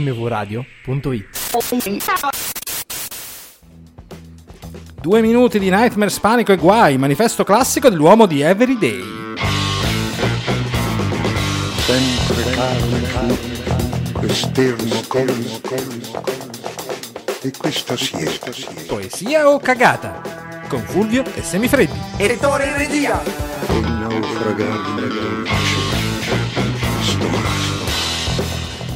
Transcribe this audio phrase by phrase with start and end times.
[0.00, 1.40] mvradio.it.
[5.00, 9.02] Due minuti di Nightmares, Panico e Guai, manifesto classico dell'uomo di Everyday.
[11.84, 13.36] sempre calmo,
[14.12, 15.60] quest'ermo colmo,
[17.42, 18.52] e questa siesta,
[18.86, 20.20] Poesia o cagata?
[20.68, 21.98] Con Fulvio e Semifreddi.
[22.16, 23.20] Ettore in regia!
[23.68, 25.91] il naufragare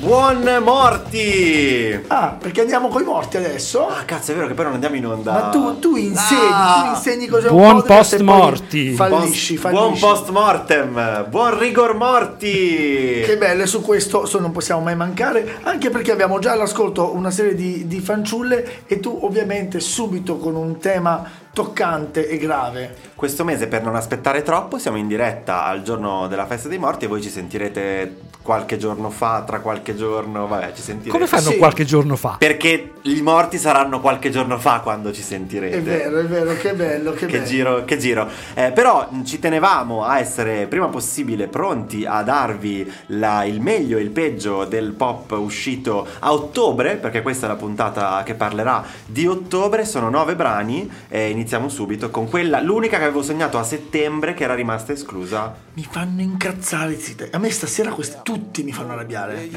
[0.06, 2.00] Buon morti!
[2.06, 3.88] Ah, perché andiamo coi morti adesso?
[3.88, 5.32] Ah, cazzo, è vero che poi non andiamo in onda.
[5.32, 6.82] Ma tu, tu insegni, Ah.
[6.84, 8.92] tu insegni cos'è un Buon poi post-morti.
[8.94, 9.98] Fallisci, Post- fallisci.
[9.98, 13.22] buon post mortem, buon rigor morti.
[13.26, 17.12] Che bello, e su questo so- non possiamo mai mancare, anche perché abbiamo già all'ascolto
[17.12, 21.28] una serie di, di fanciulle e tu ovviamente subito con un tema
[21.60, 22.94] toccante e grave.
[23.14, 27.06] Questo mese, per non aspettare troppo, siamo in diretta al giorno della festa dei morti
[27.06, 31.10] e voi ci sentirete qualche giorno fa, tra qualche giorno, vabbè, ci sentirete.
[31.10, 31.56] Come fanno Sì.
[31.56, 32.36] qualche giorno fa?
[32.38, 35.78] Perché i morti saranno qualche giorno fa quando ci sentirete.
[35.78, 37.44] È vero, è vero, che bello, che, Che bello.
[37.46, 38.28] giro, che giro.
[38.52, 44.02] Eh, però ci tenevamo a essere prima possibile pronti a darvi la- il meglio e
[44.02, 49.26] il peggio del pop uscito a ottobre, perché questa è la puntata che parlerà di
[49.26, 49.86] ottobre.
[49.86, 54.44] Sono nove brani e iniziamo subito con quella, l'unica che avevo sognato a settembre che
[54.44, 55.54] era rimasta esclusa.
[55.74, 57.30] Mi fanno incazzare, zite.
[57.32, 59.48] A me stasera questi tutti mi fanno arrabbiare.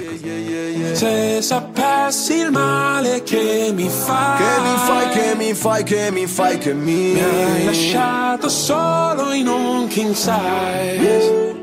[0.93, 6.27] Se sapessi il male che mi fai Che mi fai, che mi fai, che mi
[6.27, 11.55] fai, che mi Mi hai lasciato solo in un king size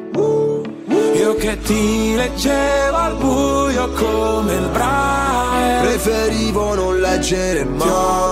[1.14, 8.25] Io che ti leggevo al buio come il braille Preferivo non leggere mai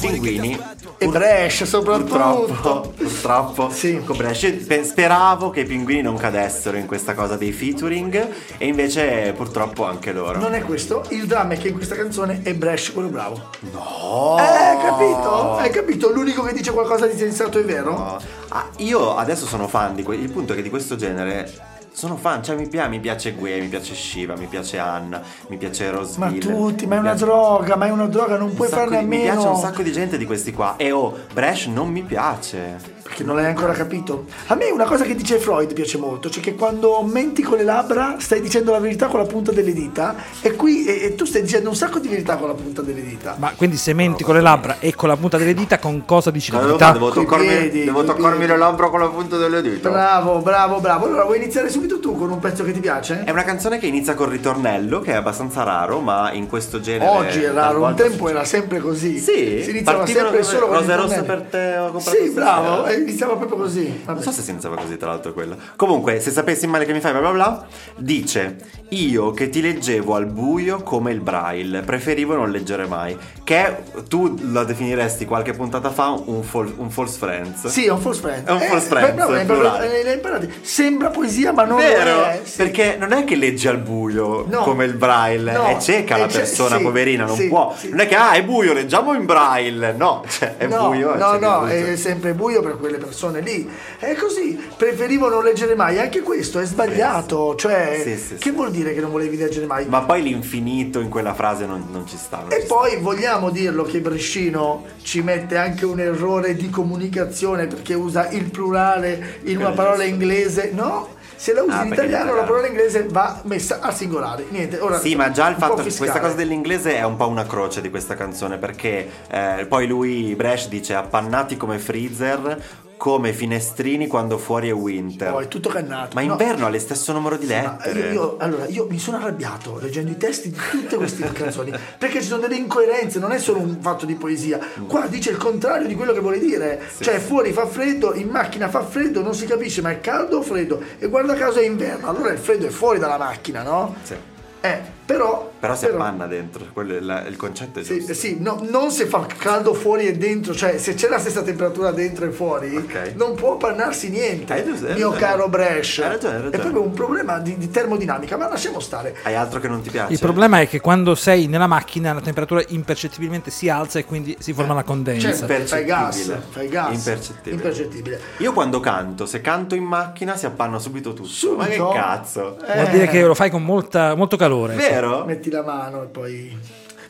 [0.00, 0.58] Pinguini.
[0.98, 2.44] E Brescia soprattutto.
[2.46, 4.00] Purtroppo, purtroppo, Sì.
[4.04, 8.66] con Brescia, pe- speravo che i pinguini non cadessero in questa cosa dei featuring e
[8.66, 10.38] invece purtroppo anche loro.
[10.38, 13.50] Non è questo, il dramma è che in questa canzone è Brescia quello bravo.
[13.72, 14.36] No!
[14.38, 15.56] Eh, hai capito?
[15.56, 16.12] Hai capito?
[16.12, 17.90] L'unico che dice qualcosa di sensato è vero?
[17.90, 18.20] No.
[18.48, 21.50] Ah, io adesso sono fan di que- il punto è che di questo genere
[21.96, 25.56] sono fan, cioè mi, pia- mi piace Gue, mi piace Shiva, mi piace Anna, mi
[25.56, 26.38] piace Ma Rosville.
[26.40, 29.00] tutti, ma è una piace- droga, ma è una droga, non un puoi farne a
[29.00, 29.32] di- Mi meno.
[29.32, 30.74] piace un sacco di gente di questi qua.
[30.76, 32.92] E oh, Bresh non mi piace.
[33.04, 34.24] Perché non l'hai ancora capito.
[34.46, 37.62] A me una cosa che dice Freud piace molto, cioè che quando menti con le
[37.62, 41.26] labbra stai dicendo la verità con la punta delle dita e qui e, e tu
[41.26, 43.36] stai dicendo un sacco di verità con la punta delle dita.
[43.38, 46.30] Ma quindi se menti con le labbra e con la punta delle dita, con cosa
[46.30, 46.92] dici la verità?
[46.92, 49.90] Devo Coi toccarmi, piedi, devo toccarmi le labbra con la punta delle dita.
[49.90, 51.04] Bravo, bravo, bravo.
[51.04, 53.24] Allora vuoi iniziare subito tu con un pezzo che ti piace?
[53.24, 57.10] È una canzone che inizia col ritornello, che è abbastanza raro, ma in questo genere.
[57.10, 59.18] Oggi è raro, un tempo era sempre così.
[59.18, 59.62] Sì?
[59.62, 63.36] si iniziava sempre solo con Rose rosse per te, ho comprato Sì, bravo, e iniziava
[63.36, 64.00] proprio così.
[64.04, 64.14] Vabbè.
[64.14, 65.56] Non so se si iniziava così, tra l'altro, quello.
[65.76, 68.56] Comunque, se sapessi male che mi fai, bla bla bla, dice:
[68.90, 73.16] Io che ti leggevo al buio come il braille, preferivo non leggere mai.
[73.44, 73.76] Che
[74.08, 77.66] tu la definiresti qualche puntata fa un, fol- un false friends.
[77.66, 78.46] Sì, è un false friend.
[78.46, 79.42] È un false friend, beh, bravo, plurale.
[79.42, 80.48] imparato- l'hai imparato.
[80.62, 82.16] Sembra poesia, ma non Vero?
[82.16, 82.40] lo è.
[82.44, 82.56] Sì.
[82.56, 84.60] Perché non è che legge al buio No.
[84.62, 85.66] come il braille, No.
[85.66, 87.74] è cieca la È ce- persona, sì, poverina, non sì, può.
[87.90, 89.92] Non è che ah, è buio, leggiamo in braille.
[89.92, 91.14] No, cioè, è no, buio.
[91.14, 93.68] no, cioè, no, che- è sempre buio per quelle persone lì.
[93.98, 95.98] È così, preferivo non leggere mai.
[95.98, 97.54] Anche questo è sbagliato.
[97.56, 99.86] Cioè, che vuol dire che non volevi leggere mai?
[99.86, 102.38] Ma poi l'infinito in quella frase non, non ci sta.
[102.38, 102.74] non E ci sta.
[102.74, 108.44] poi vogliamo dirlo che Brescino ci mette anche un errore di comunicazione perché usa il
[108.50, 110.70] plurale in una parola inglese.
[110.72, 114.44] No, se la usi Ah, in italiano la parola inglese va messa al singolare.
[114.48, 117.46] Niente, ora Sì, ma già il fatto che questa cosa dell'inglese è un po' una
[117.46, 122.62] croce di questa canzone perché eh, poi lui, Bresh, dice appannati come freezer,
[122.96, 125.32] come finestrini quando fuori è winter.
[125.32, 126.14] Oh, è tutto cannato.
[126.14, 126.32] Ma No.
[126.32, 128.00] inverno ha lo stesso numero di lettere.
[128.00, 132.20] io, io- allora, io mi sono arrabbiato leggendo i testi di tutte queste canzoni perché
[132.20, 134.58] ci sono delle incoerenze, non è solo un fatto di poesia.
[134.86, 136.80] Qua dice il contrario di quello che vuole dire.
[137.00, 140.42] cioè, fuori fa freddo, in macchina fa freddo, non si capisce, ma è caldo o
[140.42, 140.80] freddo?
[140.98, 143.94] E guarda caso è inverno, allora il freddo è fuori dalla macchina, no?
[144.02, 144.14] Sì.
[144.60, 145.52] Eh, però.
[145.64, 148.12] Però si appanna dentro, quello è la- il concetto è Sì, giusto.
[148.14, 151.90] sì, no, non se fa caldo fuori e dentro, cioè se c'è la stessa temperatura
[151.90, 153.12] dentro e fuori, Ok.
[153.16, 155.16] non può appannarsi niente, Hai mio ragione.
[155.18, 155.98] caro Bresh.
[156.00, 156.62] Hai ragione, hai È ragione.
[156.62, 159.16] proprio un problema di, di termodinamica, ma lasciamo stare.
[159.22, 160.12] Hai altro che non ti piace?
[160.12, 164.36] Il problema è che quando sei nella macchina la temperatura impercettibilmente si alza e quindi
[164.38, 165.32] si forma la condensa.
[165.34, 166.42] Cioè, fai gas, Impercettibile.
[166.50, 166.94] fai gas.
[166.94, 167.54] Impercettibile.
[167.54, 168.20] Impercettibile.
[168.38, 171.26] Io quando canto, se canto in macchina si appanna subito tutto.
[171.28, 171.84] Subito?
[171.84, 172.58] Ma che cazzo?
[172.66, 174.74] Eh, Vuol dire che lo fai con molta- molto calore.
[174.74, 174.93] Vero?
[175.24, 176.58] Metti la mano e poi...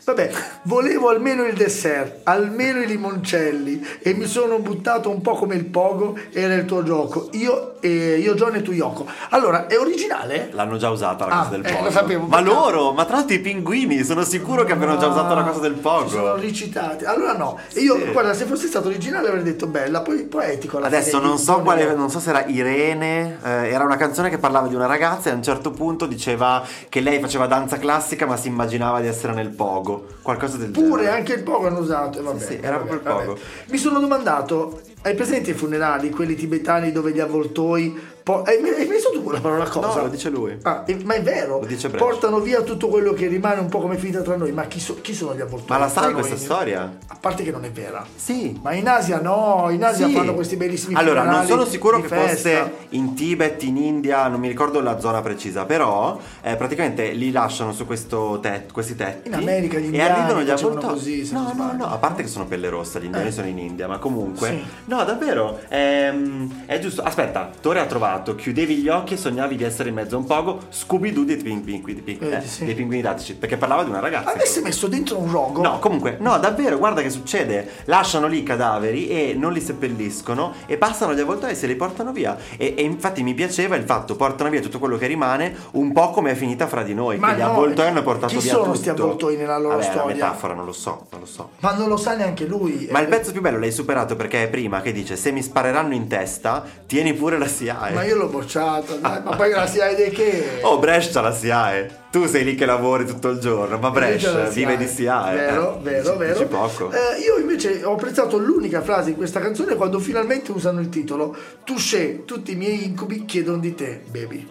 [0.05, 0.29] Vabbè,
[0.63, 5.65] volevo almeno il dessert, almeno i limoncelli e mi sono buttato un po' come il
[5.65, 7.29] pogo, era il tuo gioco.
[7.31, 9.07] Io, eh, io John e tu Yoko.
[9.29, 10.49] Allora, è originale?
[10.51, 11.83] L'hanno già usata la Ah, cosa del eh, pogo.
[11.85, 15.07] lo sapevo, ma perché- loro, ma tra l'altro i pinguini, sono sicuro che abbiano già
[15.07, 16.35] usato la cosa del sono pogo.
[16.35, 17.03] ricitati.
[17.03, 17.57] Allora no.
[17.73, 18.11] E io, Sì.
[18.11, 20.77] guarda, se fosse stato originale avrei detto bella, poi poetico.
[20.77, 24.67] Adesso non so quale, non so se era Irene, eh, era una canzone che parlava
[24.67, 28.37] di una ragazza e a un certo punto diceva che lei faceva danza classica ma
[28.37, 31.17] si immaginava di essere nel pogo, qualcosa del Pure genere.
[31.17, 32.21] anche il pogo hanno usato.
[32.21, 33.39] vabbè, Sì, sì, era vabbè, proprio il vabbè.
[33.69, 37.97] Mi sono domandato, hai presente i funerali, quelli tibetani dove gli avvoltoi...
[38.23, 38.94] po- hai, hai messo tu
[39.35, 39.87] la parola cosa?
[39.95, 40.57] No, lo dice lui.
[40.63, 43.97] Ah, ma è vero, Lo dice portano via tutto quello che rimane un po' come
[43.97, 45.67] finita tra noi, ma chi, so- chi sono gli avvoltoi?
[45.69, 46.97] Ma la sai questa storia?
[47.07, 48.05] A parte che non è vera.
[48.15, 48.57] Sì.
[48.61, 50.13] Ma in Asia no, in Asia Sì.
[50.13, 52.27] fanno questi bellissimi Allora, non sono sicuro che festa.
[52.27, 57.31] fosse in Tibet, in India, non mi ricordo la zona precisa, però eh, praticamente li
[57.31, 59.27] lasciano su questo tet- questi tetti.
[59.27, 60.89] In America gli e indiani arrivano gli avvoltoi.
[60.91, 63.31] così, no, no, no, a parte che sono pelle rossa, gli indiani Eh.
[63.31, 64.47] sono in India, ma comunque.
[64.49, 64.63] Sì.
[64.85, 65.59] No, davvero.
[65.69, 67.01] ehm, è giusto.
[67.01, 70.25] Aspetta, Tore ha trovato, chiudevi gli occhi e sognavi di essere in mezzo a un
[70.25, 72.63] pogo, Scooby-Doo dei, ping- ping- ping- ping- Eh, eh, sì.
[72.65, 74.31] dei pinguini tattici, perché parlava di una ragazza.
[74.33, 75.61] Avesse messo dentro un rogo.
[75.63, 77.67] No, comunque, no, davvero, guarda che succede.
[77.85, 81.75] Lasciano lì i cadaveri e non li seppelliscono e passano gli avvoltoi e se li
[81.75, 82.37] portano via.
[82.57, 86.11] E, e infatti mi piaceva il fatto, portano via tutto quello che rimane, un po'
[86.11, 87.17] come è finita fra di noi.
[87.17, 88.75] Ma che gli no, avvoltoi hanno portato chi via sono tutto.
[88.77, 90.13] sti avvoltoi nella loro Vabbè, è una storia?
[90.15, 91.49] metafora, non lo so, non lo so.
[91.61, 92.87] Ma non lo sa neanche lui.
[92.91, 95.41] Ma Eh, il pezzo più bello l'hai superato perché è prima che dice se mi
[95.41, 97.93] spareranno in testa, tieni pure la SIAE.
[97.93, 100.59] Ma io l'ho bocciato, ma poi la SIAE di che?
[100.61, 102.03] Oh, Brescia la SIAE.
[102.11, 105.35] Tu sei lì che lavori tutto il giorno, ma Brescia vive di SIAE.
[105.35, 106.33] Vero, Eh, vero, vero.
[106.33, 106.91] Dici poco.
[106.91, 111.35] Eh, io invece ho apprezzato l'unica frase in questa canzone quando finalmente usano il titolo
[111.63, 114.47] Touché, tutti i miei incubi chiedono di te, baby.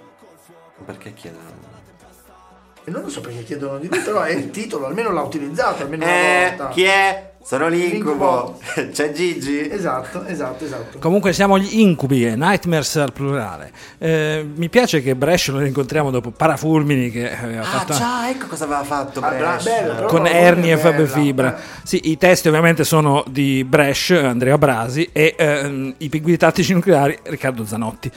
[0.85, 1.73] Perché chiedono?
[2.87, 5.85] E non lo so perché chiedono di te, però è il titolo, almeno l'ha utilizzato,
[5.85, 6.69] almeno una Eh, volta.
[6.69, 7.33] chi è?
[7.44, 8.58] Sono l'incubo.
[8.75, 8.88] L'incubo.
[8.93, 9.69] C'è Gigi.
[9.70, 10.99] Esatto, esatto, esatto.
[10.99, 13.70] Comunque siamo gli incubi, eh, nightmares al plurale.
[13.99, 18.46] Eh, mi piace che Brescia lo rincontriamo dopo Parafulmini che aveva Ah, fatto già, ecco
[18.46, 19.70] cosa aveva fatto Ah, Brescia.
[19.82, 21.56] però- con Ernie e bella, Fabio Fibra.
[21.56, 21.61] eh.
[21.82, 27.19] Sì, i testi ovviamente sono di Bresh, Andrea Brasi e ehm, i pinguini tattici nucleari
[27.25, 28.11] Riccardo Zanotti.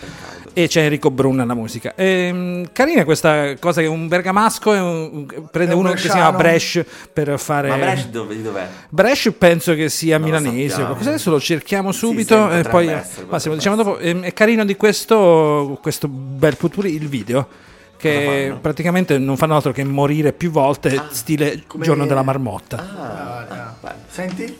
[0.58, 1.94] E c'è Enrico Brunna alla musica.
[1.96, 6.08] Ehm, carina questa cosa che un bergamasco e un- prende È un uno che si
[6.08, 6.32] bresciano.
[6.32, 7.68] chiama Bresh per fare...
[7.70, 8.68] Ma Brescia dove, di dov'è?
[8.90, 13.28] Bresh penso che sia Non milanese, qualcosa adesso lo cerchiamo subito sì, e poi essere,
[13.30, 13.98] ma se lo potrebbe diciamo dopo.
[14.00, 17.48] Ehm, È carino di questo, questo bel puturi il video
[17.96, 18.60] che fanno?
[18.60, 22.78] praticamente non fanno altro che morire più volte stile come- giorno della marmotta.
[22.78, 23.96] Ah, ah.
[24.08, 24.58] Senti?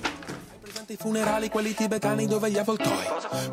[0.90, 3.04] I funerali, quelli tibetani dove gli avvoltoi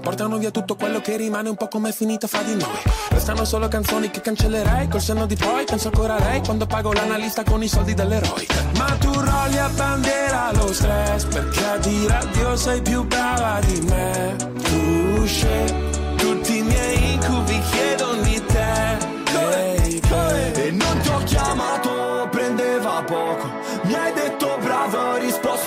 [0.00, 2.78] Portano via tutto quello che rimane un po' come è finita fra di noi.
[3.08, 6.92] Restano solo canzoni che cancellerei Col senno di poi penso ancora a lei Quando pago
[6.92, 8.46] l'analista con i soldi dell'eroe.
[8.76, 13.80] Ma tu rolli a bandiera lo stress Perché a dire addio sei più brava di
[13.80, 14.36] me.
[14.62, 19.12] Tu scegli tutti i miei incubi chiedono di te.
[19.32, 20.66] Baby.
[20.66, 23.50] E non ti ho chiamato, prendeva poco.
[23.82, 24.43] Mi hai detto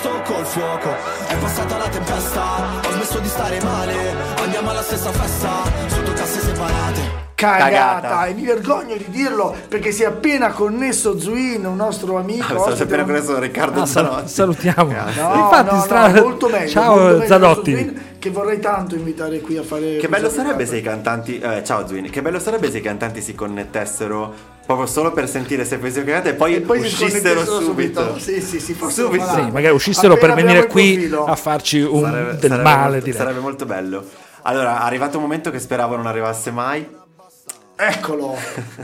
[0.06, 0.90] ho risposto col fuoco
[1.26, 2.42] È passata la tempesta,
[2.86, 3.94] ho smesso di stare male
[4.42, 5.48] Andiamo alla stessa festa,
[5.88, 7.68] sotto casse separate Cagata.
[7.68, 8.26] Cagata.
[8.26, 12.42] e mi vergogno di dirlo perché si è appena connesso Zuin, un nostro amico.
[12.42, 14.28] Stavo ospite appena un- connesso Riccardo Ah, Zanotti.
[14.28, 14.90] salutiamo.
[14.90, 16.68] No, Infatti, no, stra- no, molto meglio.
[16.68, 17.70] Ciao, molto meglio Zanotti.
[17.72, 19.98] Zuin, Che vorrei tanto invitare qui a fare.
[19.98, 21.38] Che bello sarebbe se i cantanti.
[21.38, 24.34] eh, ciao Zwin, che bello sarebbe se i cantanti si connettessero
[24.68, 27.08] proprio solo per sentire se poesie cagate e poi, E poi uscissero
[27.40, 28.18] sconnetessero subito.
[28.18, 29.24] Sì, sì, sì, forse Subito.
[29.24, 29.32] lo.
[29.32, 33.04] Sì, magari uscissero Appena per venire qui a farci un Sarebbe- del sarebbe male, molto,
[33.06, 33.18] direi.
[33.18, 34.04] sarebbe molto bello.
[34.42, 36.86] Allora, è arrivato un momento che speravo non arrivasse mai.
[37.80, 38.36] Eccolo,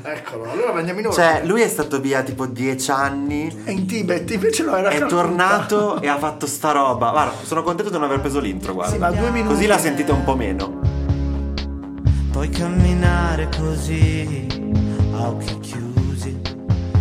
[0.05, 0.50] eccolo.
[0.50, 1.14] Allora andiamo in ora.
[1.14, 3.55] Cioè, lui è stato via tipo dieci anni.
[3.64, 7.11] È in Tibet, invece no, era È tornato e ha fatto sta roba.
[7.11, 8.93] Guarda, sono contento di non aver preso l'intro, guarda.
[8.95, 9.53] Sì, ma due minuti.
[9.55, 10.81] Così la sentite un po' meno.
[12.33, 14.47] Puoi camminare così
[15.25, 16.40] a occhi chiusi.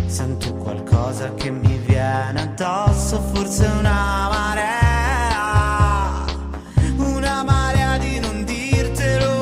[0.06, 4.72] Sento qualcosa che mi viene addosso, forse una marea.
[6.96, 9.32] Una marea di non dirtelo.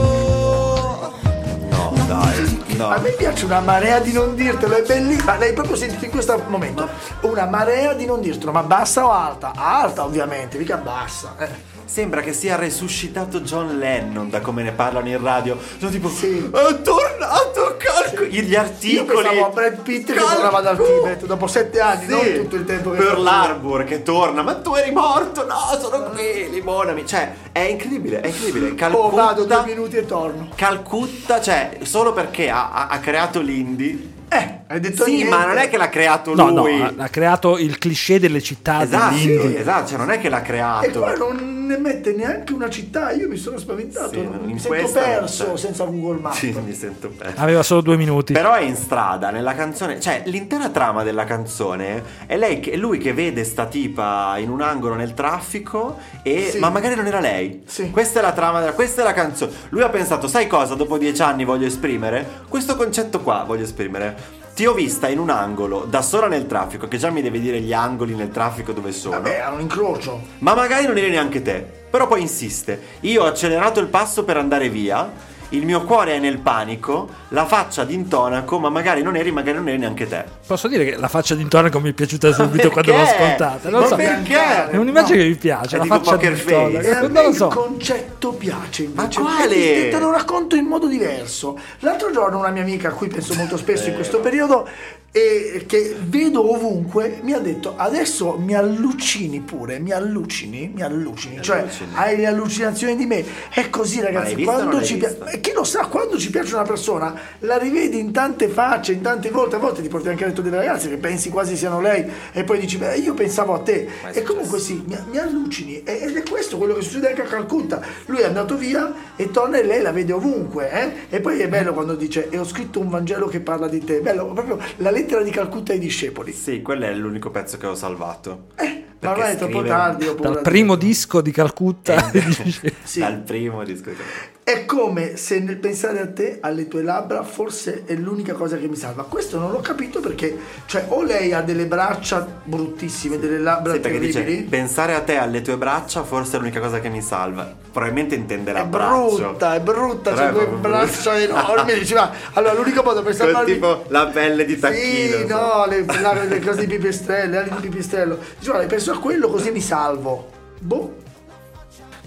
[1.71, 2.65] No, dai.
[2.77, 2.89] No.
[2.89, 5.37] A me piace una marea di non dirtelo, è bellissima.
[5.37, 6.89] L'hai proprio sentito in questo momento.
[7.21, 9.53] Una marea di non dirtelo, ma bassa o alta?
[9.55, 11.37] Alta, ovviamente, mica bassa.
[11.39, 11.71] Eh.
[11.93, 15.59] Sembra che sia resuscitato John Lennon da come ne parlano in radio.
[15.79, 16.39] Sono tipo, Sì.
[16.51, 18.25] è tornato calco.
[18.25, 19.23] Gli Io articoli.
[19.23, 20.33] pensavo a Brad Pitt che Calco.
[20.33, 22.35] tornava dal Tibet dopo sette anni, non Sì.
[22.37, 24.41] tutto il tempo che Pearl Harbor che torna.
[24.41, 25.45] Ma tu eri morto?
[25.45, 26.49] No, sono qui.
[26.49, 27.07] Limonami.
[27.07, 28.75] Cioè, è incredibile, è incredibile.
[28.75, 30.49] Calcutta, Oh, vado due minuti e torno.
[30.55, 34.21] Calcutta, cioè, solo perché ha, ha- ha creato l'indie.
[34.31, 35.31] Eh, Hai detto Sì, niente.
[35.31, 36.81] ma non è che l'ha creato No, no, lui.
[36.81, 40.43] ha, ha creato il cliché delle città Esatto, esatto, cioè non è che l'ha E
[40.45, 41.01] creato.
[41.01, 45.53] qua non ne mette neanche una città, io mi sono spaventato, Sì, mi sento perso
[45.53, 45.57] c'è.
[45.59, 46.37] senza Google Maps.
[46.39, 47.41] Sì, mi sento perso.
[47.41, 48.33] Aveva solo due minuti.
[48.33, 52.77] Però è in strada, nella canzone, cioè l'intera trama della canzone è, lei che, è
[52.77, 56.59] lui che vede sta tipa in un angolo nel traffico e Sì.
[56.59, 57.63] ma magari non era lei.
[57.67, 57.91] Sì.
[57.91, 59.53] Questa è la trama della questa è la canzone.
[59.69, 62.27] Lui ha pensato, sai cosa, dopo dieci anni voglio esprimere?
[62.49, 64.41] Questo concetto qua voglio esprimere.
[64.55, 67.59] Ti ho vista in un angolo, da sola nel traffico, che già mi deve dire
[67.61, 69.15] gli angoli nel traffico dove sono.
[69.15, 70.21] Vabbè, hanno un incrocio.
[70.41, 71.67] Ma magari non eri neanche te.
[71.91, 72.99] Però poi insiste.
[73.01, 75.11] Io ho accelerato il passo per andare via.
[75.53, 77.09] Il mio cuore è nel panico.
[77.29, 78.59] La faccia d'intonaco.
[78.59, 80.25] Ma magari non eri, magari non eri neanche te.
[80.47, 83.69] Posso dire che la faccia di intonaco mi è piaciuta subito quando l'ho ascoltata.
[83.69, 83.97] Non Ma so.
[83.97, 84.71] perché?
[84.71, 85.23] È un'immagine No.
[85.25, 85.77] che mi piace.
[85.77, 86.55] È la faccia poker di face.
[86.55, 86.87] intonaco.
[86.87, 87.49] E a me Non lo il so.
[87.49, 89.21] concetto piace invece.
[89.21, 89.89] Ma quale?
[89.91, 91.59] Te lo racconto in modo diverso.
[91.81, 94.67] L'altro giorno una mia amica a cui penso molto spesso in questo periodo
[95.15, 101.43] e che vedo ovunque mi ha detto adesso mi allucini pure, mi allucini, mi allucini,
[101.43, 101.91] cioè allucini.
[101.95, 103.23] hai le allucinazioni di me.
[103.51, 107.59] È così ragazzi, quando ci piace, chi lo sa, quando ci piace una persona la
[107.59, 110.57] rivedi in tante facce, in tante volte, a volte ti porti anche a letto delle
[110.57, 114.23] ragazze che pensi quasi siano lei e poi dici beh io pensavo a te e
[114.23, 117.83] comunque sì, mi, mi allucini ed è questo quello che succede anche a Calcutta.
[118.07, 120.71] Lui è andato via e torna e lei la vede ovunque.
[120.71, 121.17] eh?
[121.17, 124.01] E poi è bello quando dice e ho scritto un Vangelo che parla di te.
[124.01, 126.33] Bello, proprio la lettera di Calcutta ai discepoli.
[126.33, 128.47] Sì, quello è l'unico pezzo che ho salvato.
[128.57, 130.07] Eh, ma è troppo tardi.
[130.07, 132.09] ho Dal di- primo disco di Calcutta.
[132.13, 133.01] dice- Sì.
[133.01, 133.91] Dal primo disco.
[133.91, 138.57] che- È come se nel pensare a te, alle tue labbra, forse è l'unica cosa
[138.57, 139.05] che mi salva.
[139.05, 143.81] Questo non l'ho capito perché, cioè, o lei ha delle braccia bruttissime, delle labbra Sì,
[143.81, 144.07] terribili.
[144.13, 147.61] dice pensare a te alle tue braccia forse è l'unica cosa che mi salva.
[147.73, 151.73] Probabilmente intenderà È brutta, è brutta, Però c'è è quelle braccia enormi.
[151.75, 155.17] Dici, ma allora l'unico modo per salvarmi tipo la pelle di tacchino.
[155.19, 155.37] Sì, so.
[155.37, 158.19] no, le, la- le cose di pipistrello, le ali di pipistrello.
[158.39, 160.29] Dici, guarda, penso a quello così mi salvo.
[160.61, 161.01] Boh.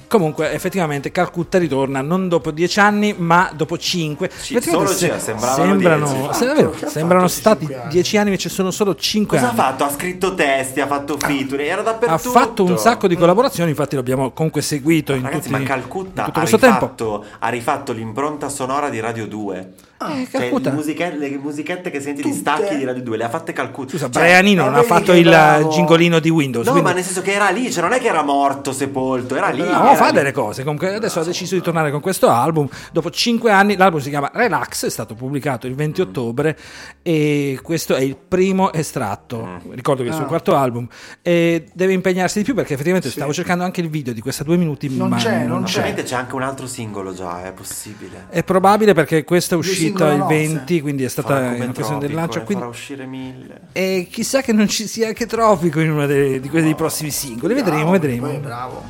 [0.07, 4.29] Comunque, effettivamente, Calcutta ritorna non dopo dieci anni, ma dopo cinque.
[4.29, 6.33] Ci- solo se- ci- sembravano sembrano, dieci.
[6.33, 7.89] se- davvero, ha sembrano fatto questi stati anni?
[7.91, 9.59] dieci anni, invece sono solo cinque Cosa ha anni.
[9.59, 9.83] fatto?
[9.83, 12.29] Ha scritto testi, ha fatto featuring, era Ha dappertutto.
[12.29, 16.25] fatto un sacco di collaborazioni, infatti l'abbiamo comunque seguito in, Ragazzi, tutti, ma Calcutta in
[16.27, 16.79] tutto ha questo tempo.
[16.81, 19.73] rifatto, ha rifatto l'impronta sonora di Radio 2.
[19.97, 20.69] Eh, Cioè, Calcutta.
[20.71, 22.39] le, musiche- le musichette che senti di Tutte?
[22.39, 23.91] stacchi di Radio 2 le ha fatte Calcutta.
[23.91, 25.69] Scusa, Cioè, Brianino ma non ha fatto il bravo.
[25.69, 26.65] gingolino di Windows.
[26.65, 29.35] No, quindi- ma nel senso che era lì, cioè non è che era morto, sepolto,
[29.37, 29.59] era lì.
[29.61, 30.11] No, era fa lì.
[30.13, 30.63] delle cose.
[30.63, 32.67] Comunque, adesso ha deciso di tornare con questo album.
[32.91, 36.57] Dopo cinque anni, l'album si chiama Relax, è stato pubblicato il 20 ottobre.
[37.01, 39.61] E questo è il primo estratto.
[39.71, 40.27] Ricordo che è il suo Ah.
[40.27, 40.87] quarto album.
[41.21, 44.57] E deve impegnarsi di più perché effettivamente stavo cercando anche il video di questa due
[44.57, 44.89] minuti.
[44.95, 45.93] Non ma c'è, non c'è.
[46.03, 48.25] c'è anche un altro singolo già, è possibile.
[48.29, 50.47] È probabile perché questo è Due uscito il nozze.
[50.47, 52.43] 20, quindi è stata in occasione del lancio.
[52.43, 52.63] Quindi...
[52.63, 53.61] farà uscire mille.
[53.71, 57.11] E chissà che non ci sia anche Tropico in uno dei, di quelli dei prossimi
[57.11, 57.53] singoli.
[57.53, 58.27] Vedremo, vedremo.
[58.27, 58.83] Poi bravo.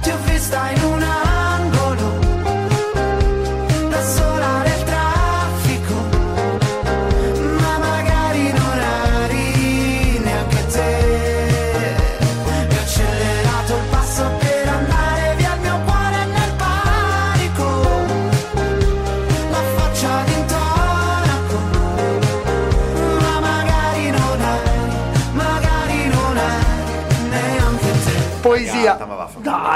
[0.00, 1.27] Ti ho vista in un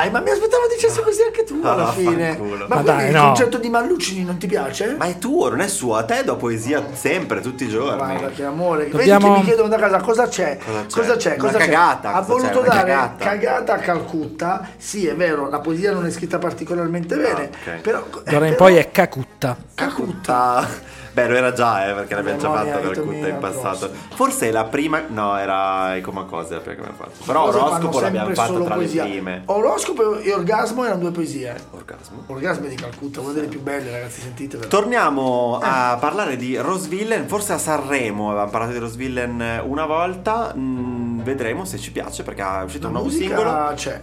[0.02, 2.28] Dai, ma mi aspettavo dicessi così anche tu Ah, alla fine.
[2.30, 2.66] vaffanculo.
[2.66, 3.23] Ma, Ma quindi dai, il no.
[3.26, 4.94] concetto di Mallucini non ti piace?
[4.99, 5.94] Ma è tuo, non è suo.
[5.94, 7.97] A te do poesia sempre, tutti i giorni.
[7.99, 8.88] Guarda che amore.
[8.88, 10.59] Dobbiamo- Vedi che mi chiedono da casa cosa c'è?
[10.59, 10.87] Cosa c'è?
[10.90, 11.28] Cosa c'è?
[11.35, 11.64] Una Cosa c'è?
[11.66, 12.59] cagata, Ha cosa voluto?
[12.61, 13.25] Una dare cagata.
[13.25, 14.68] cagata a Calcutta.
[14.76, 17.50] Sì, è vero, la poesia non è scritta particolarmente bene.
[17.64, 17.80] Ah, ok.
[17.82, 19.56] Però, D'ora in però- poi è Cacutta.
[19.75, 20.68] Calcutta.
[21.14, 23.90] Beh, lo era già, eh, perché l'abbiamo già fatto per Cutta in passato.
[24.14, 25.02] Forse è la prima.
[25.09, 27.25] No, era i Coma Cose la prima che abbiamo fatto.
[27.26, 29.04] Però Oroscopo l'abbiamo fatto tra poesia.
[29.04, 29.42] le prime.
[29.47, 31.54] Oroscopo e orgasmo erano due poesie.
[31.73, 32.23] Orgasmo.
[32.28, 34.69] Orgasmo di Calcutta, una delle più belle, ragazzi, sentitevelo.
[34.71, 35.66] Torniamo Eh.
[35.69, 40.54] a parlare di Rose Villain, forse a Sanremo avevamo parlato di Rose Villain una volta,
[40.57, 43.73] Mm, vedremo se ci piace perché è uscito La un nuovo singolo.
[43.75, 44.00] c'è.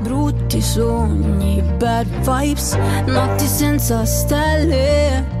[0.00, 2.74] Brutti sogni, bad vibes,
[3.06, 5.40] notti senza stelle.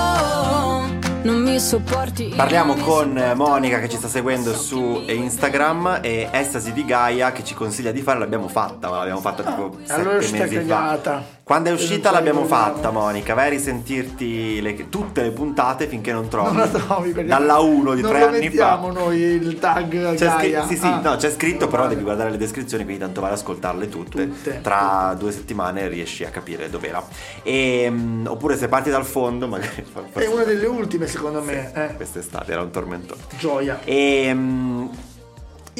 [1.23, 2.33] Non mi sopporti.
[2.35, 3.33] Parliamo con.
[3.35, 8.01] Monica che ci sta seguendo su Instagram e Estasi di Gaia che ci consiglia di
[8.01, 11.21] fare, l'abbiamo fatta, ma l'abbiamo fatta tipo Ah, allora sette sta mesi fa.
[11.51, 15.87] Quando è non uscita ci l'abbiamo fatta Monica, vai a risentirti le- tutte le puntate
[15.87, 18.99] finché non trovi, Non la trovi perché dalla 1 di non tre anni mettiamo fa.
[18.99, 20.63] noi il tag C'è Gaia.
[20.63, 21.01] scri- sì, sì, Ah.
[21.03, 24.27] no, c'è scritto, però devi guardare le descrizioni, quindi tanto vai ad ascoltarle tutte.
[24.29, 27.03] Tutte, Tra due settimane riesci a capire dov'era.
[27.43, 29.85] E, mm, oppure se parti dal fondo, magari.
[30.13, 31.71] È una delle ultime secondo me.
[31.73, 31.95] eh.
[31.95, 33.21] Quest'estate era un tormentone.
[33.37, 33.79] Gioia.
[33.83, 34.85] E, mm,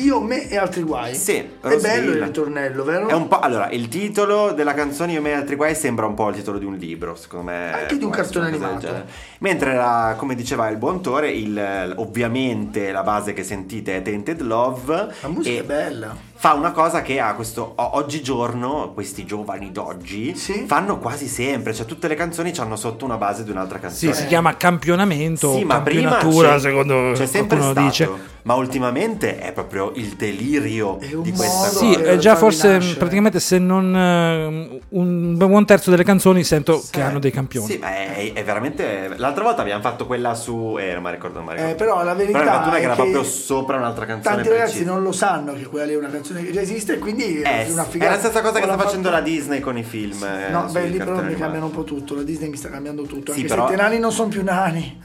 [0.01, 1.13] Io, me e altri guai.
[1.15, 3.07] Sì, È bello il ritornello, vero?
[3.07, 3.39] È un po'.
[3.39, 6.57] Allora, il titolo della canzone Io me e altri guai sembra un po' il titolo
[6.57, 7.71] di un libro, secondo me.
[7.73, 9.03] Anche di un cartone animato.
[9.39, 14.41] Mentre, la- come diceva il buon Tore, il- ovviamente la base che sentite è Tainted
[14.41, 15.07] Love.
[15.21, 16.29] La musica è bella.
[16.41, 17.73] Fa una cosa che ha questo.
[17.75, 20.63] o- Oggigiorno, questi giovani d'oggi Sì.
[20.65, 21.71] fanno quasi sempre.
[21.71, 24.13] Cioè, tutte le canzoni hanno sotto una base di un'altra Sì, canzone.
[24.13, 28.09] si chiama campionamento Sì, o ma prima c'è, secondo c'è sempre stato, dice.
[28.41, 31.77] ma ultimamente è proprio il delirio di questa modo cosa.
[31.77, 32.97] Sì, è già forse nascere.
[32.97, 37.67] praticamente se non eh, un buon terzo delle canzoni sento che hanno dei campioni.
[37.67, 39.11] Sì, ma è, è veramente.
[39.17, 40.75] L'altra volta abbiamo fatto quella su.
[40.79, 41.71] Eh, non mi ricordo, non mi ricordo.
[41.71, 44.35] Eh, però la verità Però la è che era proprio sopra un'altra canzone.
[44.37, 47.41] Tanti ragazzi non lo sanno che quella lì è una canzone che già esiste, quindi
[47.41, 48.11] Eh, è sì, una è figata.
[48.13, 50.23] la stessa cosa che sta l'ha facendo fatto- la Disney con i film.
[50.23, 52.15] eh, No, beh, lì però mi cambiano un po' tutto.
[52.15, 53.33] La Disney mi sta cambiando tutto.
[53.33, 54.99] Sì, Anche però- se i nani non sono più nani.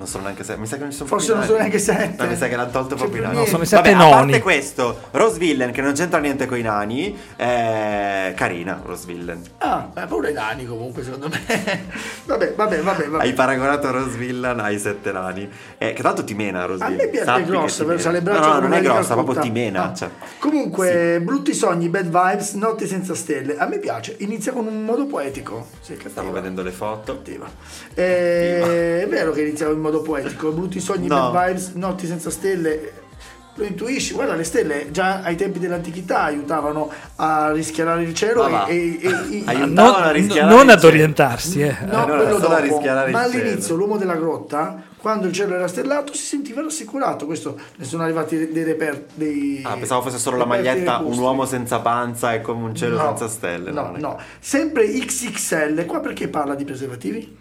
[0.00, 0.58] Non sono neanche sette.
[0.58, 2.22] Mi sa che non ci sono Forse non sono neanche sette.
[2.22, 3.36] No, mi sa che l'hanno tolto C'è proprio i nani.
[3.36, 3.76] No, sono i niente.
[3.76, 4.30] sette Vabbè, A noni.
[4.32, 8.80] parte questo, Rose Villain, che non c'entra niente con i nani, è carina.
[8.82, 9.42] Rose Villain.
[9.58, 11.38] Ah, beh, pure i nani comunque, secondo me.
[12.24, 13.08] vabbè, vabbè, vabbè.
[13.08, 13.24] vabbè.
[13.24, 15.46] Hai paragonato Rose Villain ai sette nani.
[15.76, 17.04] Eh, che tanto ti mena Rose A Villain.
[17.04, 18.00] me piace è grossa, mena.
[18.00, 19.90] c'ha le braccia No, no, non è grossa, proprio ti mena.
[19.90, 19.94] Ah.
[19.94, 20.08] cioè.
[20.38, 23.58] Comunque, brutti sogni, bad vibes, notti senza stelle.
[23.58, 24.14] A me piace.
[24.20, 25.66] Inizia con un modo poetico.
[25.82, 25.98] Sì.
[26.08, 27.16] Stavo vedendo le foto.
[27.16, 27.46] Cattiva.
[27.92, 30.52] Eh, è vero che iniziava in modo poetico.
[30.52, 31.30] Brutti sogni, No.
[31.32, 32.92] bad vibes, notti senza stelle.
[33.56, 38.48] Lo intuisci, guarda le stelle già ai tempi dell'antichità aiutavano a rischiarare il cielo Ma
[38.48, 38.66] va.
[38.66, 40.92] e, e- e- Aiutavano Non, a rischiarare non ad cielo.
[40.92, 41.76] orientarsi, eh.
[41.84, 42.48] No, no, a dopo.
[42.48, 43.18] Ma cielo.
[43.18, 47.26] all'inizio l'uomo della grotta, quando il cielo era stellato, si sentiva rassicurato.
[47.26, 51.18] Questo ne sono arrivati dei reper dei Ah, pensavo fosse solo la reperti maglietta un
[51.18, 53.72] uomo senza panza e come un cielo No, senza stelle.
[53.72, 54.18] No, non è- no.
[54.38, 57.36] Sempre XXL, qua perché parla di preservativi?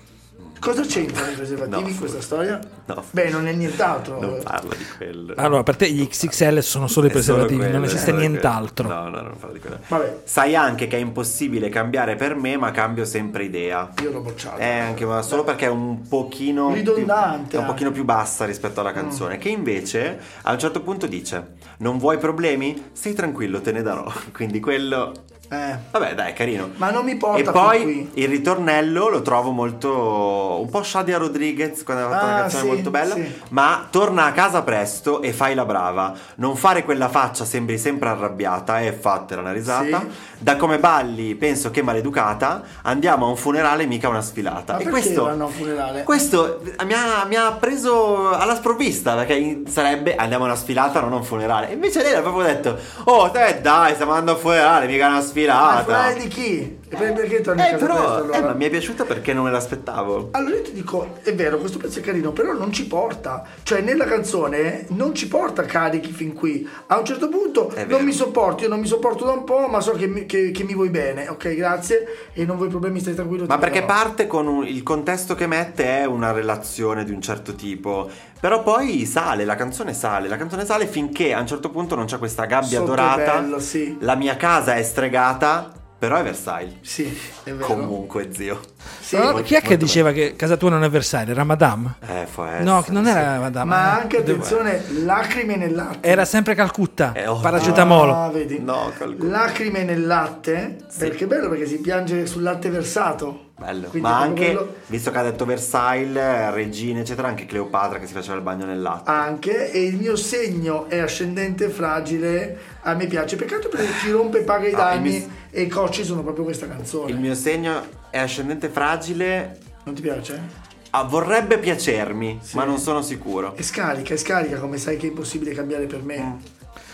[0.60, 2.60] Cosa c'entrano i preservativi No, in questa storia?
[2.86, 3.04] no.
[3.12, 4.19] Beh, non è nient'altro.
[4.19, 5.34] Non parlo di quello.
[5.38, 8.86] Allora, per te gli XXL sono solo i preservativi, quello, non esiste nient'altro.
[8.88, 9.02] quello.
[9.02, 9.78] No, no, non parlo di quello.
[9.88, 13.89] Vabbè, Sai anche che è impossibile cambiare per me, ma cambio sempre idea.
[14.02, 14.58] io l'ho bocciato.
[14.58, 18.45] È anche ma solo perché è un pochino Ridondante più, è un pochino più bassa
[18.45, 22.89] rispetto alla canzone, che invece a un certo punto dice: "Non vuoi problemi?
[22.91, 24.12] Stai tranquillo, te ne darò".
[24.34, 25.13] Quindi quello
[25.51, 25.75] Eh.
[25.89, 26.69] Vabbè, dai, carino.
[26.75, 28.09] Ma non mi porta E poi qui.
[28.21, 30.59] il ritornello lo trovo molto.
[30.62, 33.13] un po' Shadia Rodriguez quando aveva fatto una Ah, canzone sì, molto bella.
[33.15, 33.41] sì.
[33.49, 36.13] Ma torna a casa presto e fai la brava.
[36.35, 40.01] Non fare quella faccia, sembri sempre arrabbiata e fatela una risata.
[40.01, 40.07] Sì.
[40.38, 42.62] Da come balli, penso che maleducata.
[42.83, 44.73] Andiamo a un funerale, mica una sfilata.
[44.73, 45.23] Ma e questo.
[45.23, 46.03] vanno a un funerale?
[46.03, 51.13] Questo mi ha, mi ha preso alla sprovvista perché sarebbe andiamo a una sfilata, non
[51.13, 51.69] a un funerale.
[51.69, 55.07] E invece lei ha proprio detto: Oh, te dai, stiamo andando a un funerale, mica
[55.07, 55.80] una Ma sfilata.
[55.80, 56.78] il funerale di chi?
[56.89, 58.41] Per- perché torni a Eh, casa però presto eh, allora?
[58.41, 60.30] ma mi è piaciuta perché non me l'aspettavo.
[60.32, 63.43] Allora io ti dico, è vero, questo pezzo è carino, però non ci porta.
[63.63, 66.67] Cioè, nella canzone non ci porta carichi fin qui.
[66.88, 69.82] A un certo punto non mi sopporti, io non mi sopporto da un po', ma
[69.82, 71.28] so che mi, che- che mi vuoi bene.
[71.28, 72.30] Ok, grazie.
[72.34, 73.45] E non vuoi problemi, stai tranquillo.
[73.47, 73.93] Ma perché darò.
[73.93, 78.10] parte con un- il contesto che mette è una relazione di un certo tipo.
[78.39, 82.06] Però poi sale, la canzone sale, la canzone sale finché a un certo punto non
[82.06, 83.39] c'è questa gabbia è dorata.
[83.41, 83.97] bello, sì.
[83.99, 86.77] La mia casa è stregata, però è Versailles.
[86.81, 87.05] Sì,
[87.43, 87.65] è vero.
[87.65, 88.62] Comunque, zio.
[89.01, 91.31] Sì, Allora, molto- chi è che diceva che casa tua non è Versailles?
[91.31, 91.95] Era Madame?
[92.07, 92.63] Eh, può essere.
[92.63, 93.09] No, non sì.
[93.11, 93.69] era Madame.
[93.69, 94.01] ma eh.
[94.01, 96.07] anche attenzione, lacrime nel latte.
[96.07, 97.39] Era sempre Calcutta, Eh, oh.
[97.39, 98.13] paracetamolo.
[98.15, 98.59] Ah, vedi?
[98.59, 99.29] No, calcolo.
[99.29, 103.47] Lacrime nel latte, perché è bello perché si piange sul latte versato.
[103.59, 103.89] Bello.
[103.89, 108.13] Quindi Ma anche, quello- visto che ha detto Versailles, regine, eccetera, anche Cleopatra che si
[108.13, 109.09] faceva il bagno nel latte.
[109.11, 113.35] Anche, e il mio segno è ascendente fragile, a me piace.
[113.35, 116.67] Peccato perché chi rompe paga i Ah, danni mio- e i cocci sono proprio questa
[116.67, 117.11] canzone.
[117.11, 119.60] Il mio segno è ascendente fragile.
[119.84, 120.67] Non ti piace?
[120.91, 123.56] Ah, vorrebbe piacermi, ma non sono sicuro.
[123.56, 126.17] E scarica, e scarica, come sai che è impossibile cambiare per me.
[126.19, 126.34] Mm.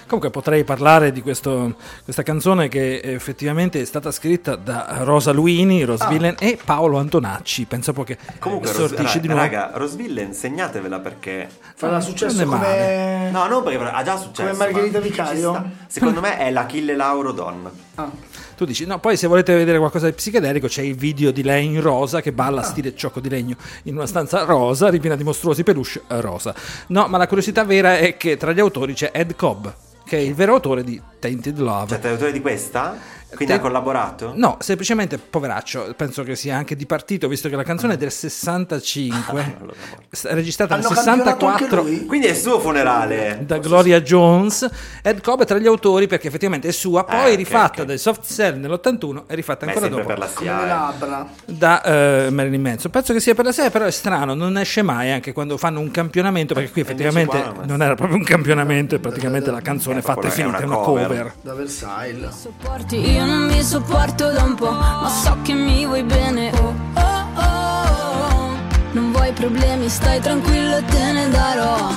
[0.07, 5.83] Comunque potrei parlare di questo- questa canzone che effettivamente è stata scritta da Rosa Luini,
[5.83, 6.07] Rose Ah.
[6.09, 7.65] Villain e Paolo Antonacci.
[7.65, 9.41] Po' che Comunque, sortisce Ros- di nuovo.
[9.41, 11.49] raga, Rosville, insegnatevela perché.
[11.75, 12.67] Farà successo non è male.
[12.67, 13.29] come...
[13.31, 14.47] No, non perché ha già successo.
[14.51, 15.51] Come Margherita Vicario?
[15.53, 15.65] sta.
[15.87, 17.71] Secondo me è l'Achille Lauro donna.
[17.95, 18.11] Ah.
[18.55, 21.65] Tu dici, no, poi se volete vedere qualcosa di psichedelico c'è il video di lei
[21.65, 22.33] in rosa che Ah.
[22.33, 26.53] balla stile ciocco di legno in una stanza rosa, ripiena di mostruosi peluche rosa.
[26.87, 29.67] No, ma la curiosità vera è che tra gli autori c'è Ed Cobb,
[30.05, 31.87] che è il vero autore di Tainted Love.
[31.87, 32.95] Cioè, l'autore di questa?
[33.35, 34.31] Quindi Te- ha collaborato?
[34.35, 38.11] No, semplicemente poveraccio, penso che sia anche di partito, visto che la canzone è del
[38.11, 39.57] 65,
[40.09, 42.05] s- registrata nel Hanno anche 64 lui?
[42.05, 43.39] Quindi è il suo funerale.
[43.45, 44.69] da Gloria Jones.
[45.01, 47.87] Ed Cobb è tra gli autori perché effettivamente è sua, poi ok, rifatta ok.
[47.87, 50.29] dai soft cell nell'81 e rifatta ancora dopo per la
[50.65, 51.27] labbra.
[51.45, 52.89] da eh, Marilyn Manson.
[52.91, 55.81] Penso che sia per la serie, però è strano, non esce mai anche quando fanno
[55.81, 59.61] un campionamento, perché qui effettivamente qua, ma- non era proprio un campionamento, è praticamente la
[59.61, 61.14] canzone È fatta e finita, è una cover.
[61.15, 61.33] Cover.
[61.41, 62.33] Da Versailles.
[62.33, 66.51] sopporti, io non mi sopporto da un po', ma so che mi vuoi bene.
[66.53, 68.57] Oh, oh, oh, oh.
[68.91, 71.89] Non vuoi problemi, stai tranquillo te ne darò.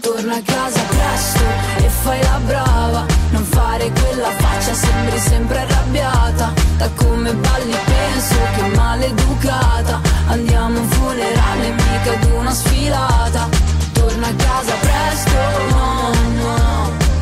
[0.00, 1.44] Torna a casa presto
[1.84, 3.06] e fai la brava.
[3.30, 6.52] Non fare quella faccia, sembri sempre arrabbiata.
[6.78, 10.00] Da come balli penso che maleducata.
[10.28, 13.48] Andiamo a un funerale, mica ad una sfilata.
[13.92, 15.36] Torna a casa presto,
[15.70, 16.57] no, no.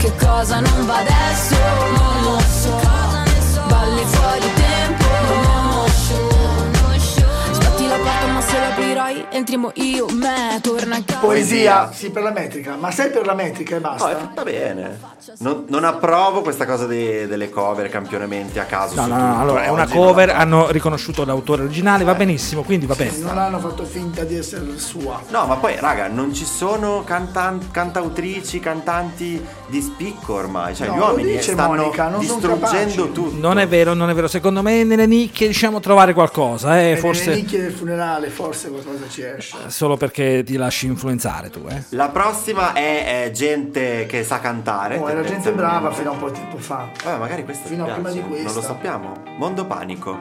[0.06, 1.56] Che cosa non va adesso?
[1.98, 2.95] Non lo so.
[8.56, 10.58] Se l'aprirai entriamo io, me.
[10.62, 11.18] Torna a casa.
[11.20, 12.76] Poesia, sì, per la metrica.
[12.76, 14.16] Ma sei per la metrica e No, è basta?
[14.18, 14.98] fatta bene.
[15.38, 18.94] Non, non approvo questa cosa dei- delle cover, campionamenti a caso.
[18.94, 22.86] No, no, no, allora è una cover, la- hanno riconosciuto l'autore originale, va benissimo, quindi
[22.86, 23.16] va bene.
[23.18, 25.20] Non hanno fatto finta di essere sua.
[25.28, 30.74] No, ma poi, raga, non ci sono cantan- cantautrici, cantanti di spicco ormai.
[30.74, 33.36] Cioè, No, gli uomini dice stanno Monica, non distruggendo tutto.
[33.38, 34.28] Non è vero, non è vero.
[34.28, 38.28] Secondo me nelle nicchie riusciamo a trovare qualcosa, eh, E forse nelle nicchie del funerale
[38.28, 39.56] forse qualcosa ci esce.
[39.68, 41.82] solo perché ti lasci influenzare tu, eh.
[41.90, 44.98] La prossima è, eh, gente che sa cantare.
[44.98, 46.88] Oh, era gente brava fino a un po' di tempo fa.
[47.04, 48.44] Vabbè, magari questa Fino a prima di questa.
[48.44, 49.12] Non lo sappiamo.
[49.38, 50.18] Mondo panico.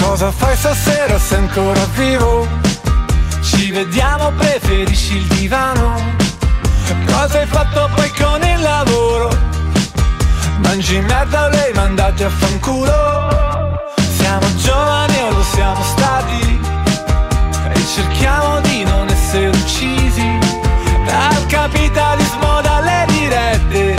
[0.00, 1.18] Cosa fai stasera?
[1.18, 2.46] Sei ancora vivo?
[3.42, 5.94] Ci vediamo, preferisci il divano?
[7.06, 9.30] Cosa hai fatto poi con il lavoro?
[10.58, 13.84] Mangi merda o lei mandati a fanculo?
[14.16, 16.45] Siamo giovani o lo siamo stati?
[17.86, 20.38] Cerchiamo di non essere uccisi
[21.06, 23.94] Dal capitalismo, dalle dirette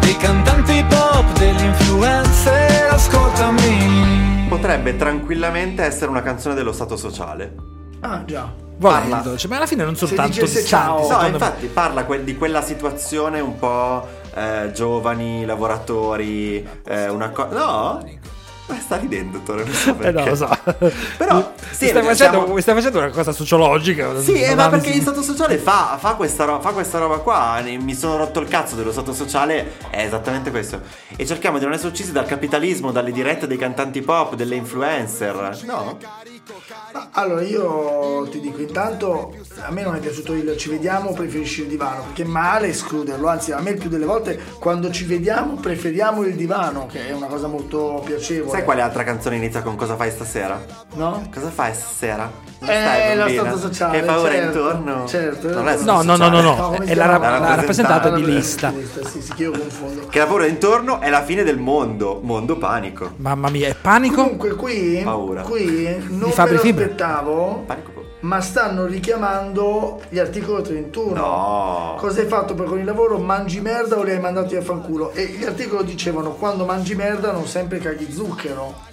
[0.00, 7.54] Dei cantanti pop, degli influencer Ascoltami Potrebbe tranquillamente essere una canzone dello Stato sociale.
[8.00, 8.52] Ah, già.
[8.76, 9.36] Volendo, Parla.
[9.36, 10.86] cioè, ma alla fine non sono Se tanto dicesse distanti.
[10.86, 10.98] ciao.
[10.98, 11.44] No, secondo me.
[11.44, 17.48] infatti parla que- di quella situazione un po' eh, giovani, lavoratori, eh, una cosa...
[17.56, 18.04] No?
[18.66, 20.48] Ma sta ridendo, Tore, non so Eh no, lo so.
[21.18, 24.20] Però, Mi sì, stai, facendo, mi stai facendo una cosa sociologica.
[24.20, 27.60] Sì, eh, ma perché il stato sociale fa, fa questa ro- fa questa roba qua.
[27.62, 30.80] Mi sono rotto il cazzo dello stato sociale, è esattamente questo.
[31.16, 35.58] E cerchiamo di non essere uccisi dal capitalismo, dalle dirette dei cantanti pop, delle influencer.
[35.64, 35.98] No?
[36.92, 39.32] Ma Allora io ti dico intanto
[39.64, 43.52] a me non è piaciuto il ci vediamo preferisci il divano perché male escluderlo anzi
[43.52, 47.26] a me il più delle volte quando ci vediamo preferiamo il divano che è una
[47.26, 50.60] cosa molto piacevole Sai quale altra canzone inizia con cosa fai stasera?
[50.94, 51.28] no?
[51.32, 52.50] Cosa fai stasera?
[52.64, 53.42] Eh, bambina?
[53.42, 55.06] stato sociale, Che paura certo, intorno?
[55.08, 55.48] certo.
[55.52, 57.30] Non è No, no, no, no, no, come è la, chiama?
[57.30, 58.72] la, La rappresentata di Allora, lista.
[59.10, 62.20] Sì, sì, che io confondo Che la paura intorno è la fine del mondo.
[62.22, 63.14] Mondo panico.
[63.16, 64.22] Mamma mia, è panico?
[64.22, 65.42] comunque qui Paura.
[65.42, 66.84] qui non Fabri Fibra.
[66.84, 67.64] aspettavo
[68.20, 71.94] ma stanno richiamando gli articoli 31 No.
[71.98, 75.10] cosa hai fatto per con il lavoro mangi merda o li hai mandati a fanculo
[75.12, 78.90] e gli articoli dicevano quando mangi merda non sempre caghi zucchero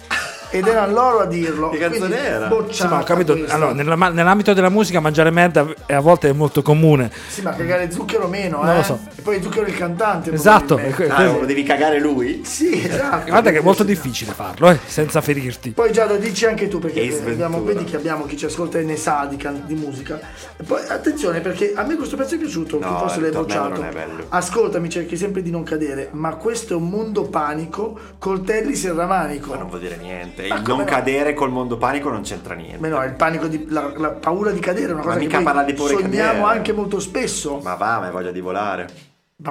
[0.50, 2.46] ed erano loro a dirlo Che canzone quindi era?
[2.48, 3.38] bocciata Sì, ma ho capito.
[3.48, 7.10] Allora, nella- nell'ambito della musica mangiare merda è- a volte è molto comune.
[7.28, 8.98] sì ma cagare zucchero meno Non eh lo so.
[9.16, 12.42] e poi zucchero il cantante Esatto, que- Ah, lo devi cagare lui?
[12.44, 15.70] sì esatto Guarda che è molto difficile farlo, eh, senza ferirti.
[15.70, 18.82] Poi già lo dici anche tu perché abbiamo, vedi che abbiamo chi ci ascolta e
[18.82, 20.18] ne sa di, can- di musica.
[20.56, 23.84] E poi attenzione perché a me questo pezzo è piaciuto, No, forse l'hai bocciato.
[24.28, 29.50] Ascoltami, cerchi sempre di non cadere, ma questo è un mondo panico, coltelli serramanico.
[29.50, 30.39] Ma non vuol dire niente.
[30.48, 30.84] Ma Il non no?
[30.84, 32.78] cadere col mondo panico non c'entra niente.
[32.78, 35.24] Beh, no, il panico di, la, la paura di cadere è una Ma cosa che
[35.24, 36.56] mica parla di paura sogniamo cadere.
[36.58, 37.56] anche molto spesso.
[37.56, 38.88] Ma, Ma va, ma hai voglia di volare.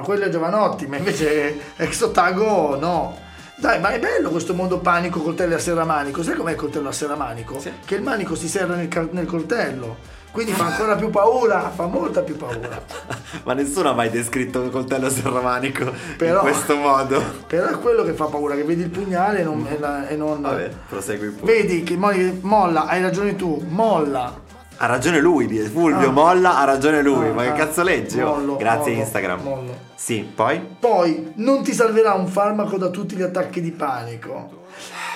[0.02, 3.28] quello è Giovanotti, ma invece ex Otago no.
[3.56, 6.22] Dai, ma è bello questo mondo panico, coltello a serramanico.
[6.22, 7.60] Sai com'è il coltello a serramanico?
[7.60, 7.70] Sì.
[7.84, 9.96] Che il manico si serra nel, nel coltello.
[10.32, 12.80] Quindi fa ancora più paura, fa molta più paura.
[13.44, 17.20] Ma nessuno ha mai descritto il coltello serramanico Però- in questo modo.
[17.46, 19.66] Però è quello che fa paura, che vedi il pugnale e non...
[19.68, 21.52] e la- e non- Vabbè, prosegui pure.
[21.52, 22.12] Vedi che mo-
[22.42, 24.48] molla, hai ragione tu, molla.
[24.82, 26.12] Ha ragione lui, Fulvio Ah.
[26.12, 27.28] molla, ha ragione lui.
[27.28, 27.52] Ah, Ma che ah.
[27.52, 28.20] cazzo leggi?
[28.20, 28.36] oh?
[28.36, 29.42] Mollo, Grazie mollo, Instagram.
[29.42, 29.76] mollo.
[29.94, 30.58] Sì, poi?
[30.78, 34.62] Poi non ti salverà un farmaco da tutti gli attacchi di panico.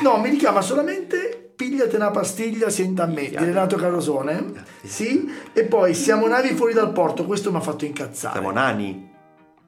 [0.02, 4.52] No, mi richiama solamente pigliate una pastiglia, senta a me, di Renato Carosone.
[4.82, 8.34] Sì, e poi siamo navi fuori dal porto, questo mi ha fatto incazzare.
[8.34, 9.12] Siamo nani?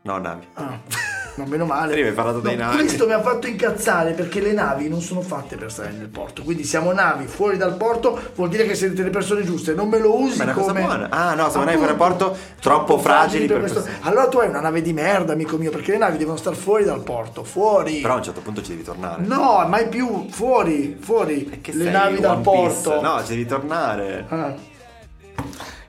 [0.02, 0.46] No, navi.
[0.54, 0.78] Ah,
[1.36, 1.92] no, meno male.
[1.92, 2.78] Prima hai parlato dei navi.
[2.78, 6.42] Questo mi ha fatto incazzare perché le navi non sono fatte per stare nel porto.
[6.42, 9.74] Quindi siamo navi fuori dal porto, vuol dire che siete le persone giuste.
[9.74, 10.80] Non me lo usi Ma è una cosa come.
[10.82, 11.08] buona.
[11.10, 13.80] Ah, no, siamo navi fuori dal porto, troppo fragili per questo.
[13.82, 14.00] questo.
[14.08, 16.84] Allora tu hai una nave di merda, amico mio, perché le navi devono stare fuori
[16.84, 17.44] dal porto.
[17.44, 18.00] Fuori.
[18.00, 19.22] Però a un certo punto ci devi tornare.
[19.24, 20.26] No, mai più.
[20.30, 21.60] Fuori, fuori.
[21.60, 22.82] Che le navi dal One Piece?
[22.82, 23.00] porto.
[23.00, 24.24] No, ci devi tornare.
[24.28, 24.54] Ah.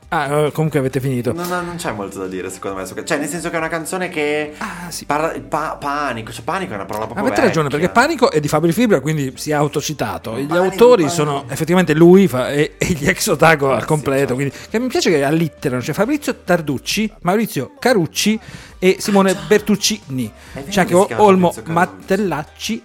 [0.09, 1.33] Ah, eh, comunque avete finito.
[1.33, 2.85] No, no, non c'è molto da dire secondo me.
[2.85, 5.03] Cioè, nel senso che è una canzone che Ah, sì.
[5.03, 6.31] parla il pa- panico.
[6.31, 7.89] Cioè, panico è una parola proprio Avete ragione, vecchia.
[7.89, 10.37] perché Panico è di Fabri Fibra, quindi si è autocitato.
[10.37, 11.09] Gli Panico, autori Panico.
[11.23, 14.17] sono effettivamente lui fa- e, e gli ex Otago al sì, completo.
[14.19, 14.33] certo.
[14.35, 15.81] Quindi, che mi piace che allitterano.
[15.81, 18.39] C'è Fabrizio Tarducci, Maurizio Carucci
[18.79, 20.31] e Simone Bertuccini.
[20.53, 21.53] vero C'è anche che si chiama Olmo.
[21.65, 22.83] Mattellacci.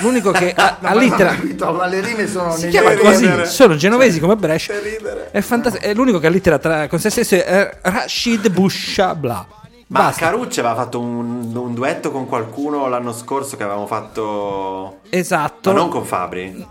[0.00, 4.74] L'unico che a- No, ma, le rime sono Si chiama così, sono genovesi come Brescia.
[4.74, 5.28] Che ridere.
[5.30, 5.84] È fantastico.
[5.84, 9.46] È l'unico che allittera tra, con se stesso è Rashid Bushabla.
[9.88, 10.26] Ma Basta.
[10.26, 14.98] Carucci aveva fatto un, un duetto con qualcuno l'anno scorso che avevamo fatto.
[15.10, 15.72] Esatto.
[15.72, 16.66] Ma non con Fabri.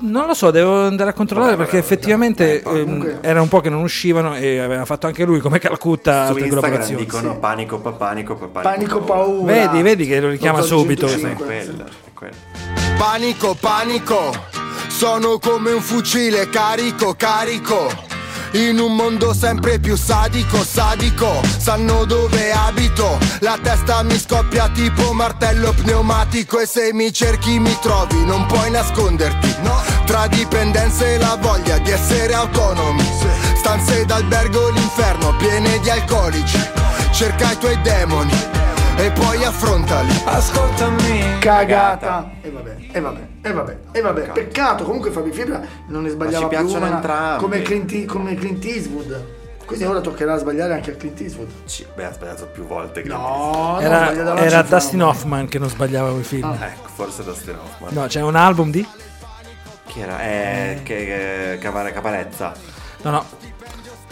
[0.00, 2.78] Non lo so, devo andare a controllare Vabbè, perché vabbè, effettivamente vabbè.
[2.78, 6.12] ehm, comunque- era un po' che non uscivano e aveva fatto anche lui come Calcutta
[6.26, 7.04] Su altre Instagram collaborazioni.
[7.04, 7.38] dicono sì.
[7.38, 9.52] panico, pa- panico, pa- Panico paura.
[9.52, 11.44] Vedi, vedi che lo richiama subito, 105.
[11.58, 12.34] È quello, è quello.
[12.98, 14.32] Panico, panico,
[14.88, 17.88] sono come un fucile carico, carico.
[18.54, 23.18] In un mondo sempre più sadico, sadico, sanno dove abito.
[23.40, 28.70] La testa mi scoppia tipo martello pneumatico e se mi cerchi mi trovi, non puoi
[28.70, 29.56] nasconderti.
[29.62, 33.08] No, tra dipendenze e la voglia di essere autonomi.
[33.56, 36.58] Stanze d'albergo l'inferno piene di alcolici.
[37.10, 38.61] Cerca i tuoi demoni
[38.96, 40.10] e poi affrontali.
[40.24, 42.30] Ascoltami Cagata.
[42.40, 44.20] E vabbè, e vabbè, e vabbè, e vabbè.
[44.32, 47.42] Peccato, comunque Fabio Fibra non ne sbagliava ci più piacciono una entrambi.
[47.42, 49.40] come Clint, come Clint Eastwood.
[49.64, 51.48] Quindi ora toccherà sbagliare anche a Clint Eastwood.
[51.66, 53.02] Ci- Beh, ha sbagliato più volte.
[53.02, 55.02] che No, Era, era Dustin.
[55.02, 56.52] Hoffman che non sbagliava i film.
[56.60, 57.92] Ecco, forse Dustin Hoffman.
[57.94, 58.86] No, c'è un album di?
[59.86, 60.20] Chi era?
[60.20, 62.52] Eh, che, che, Cavare- Caparezza.
[63.02, 63.24] No, no.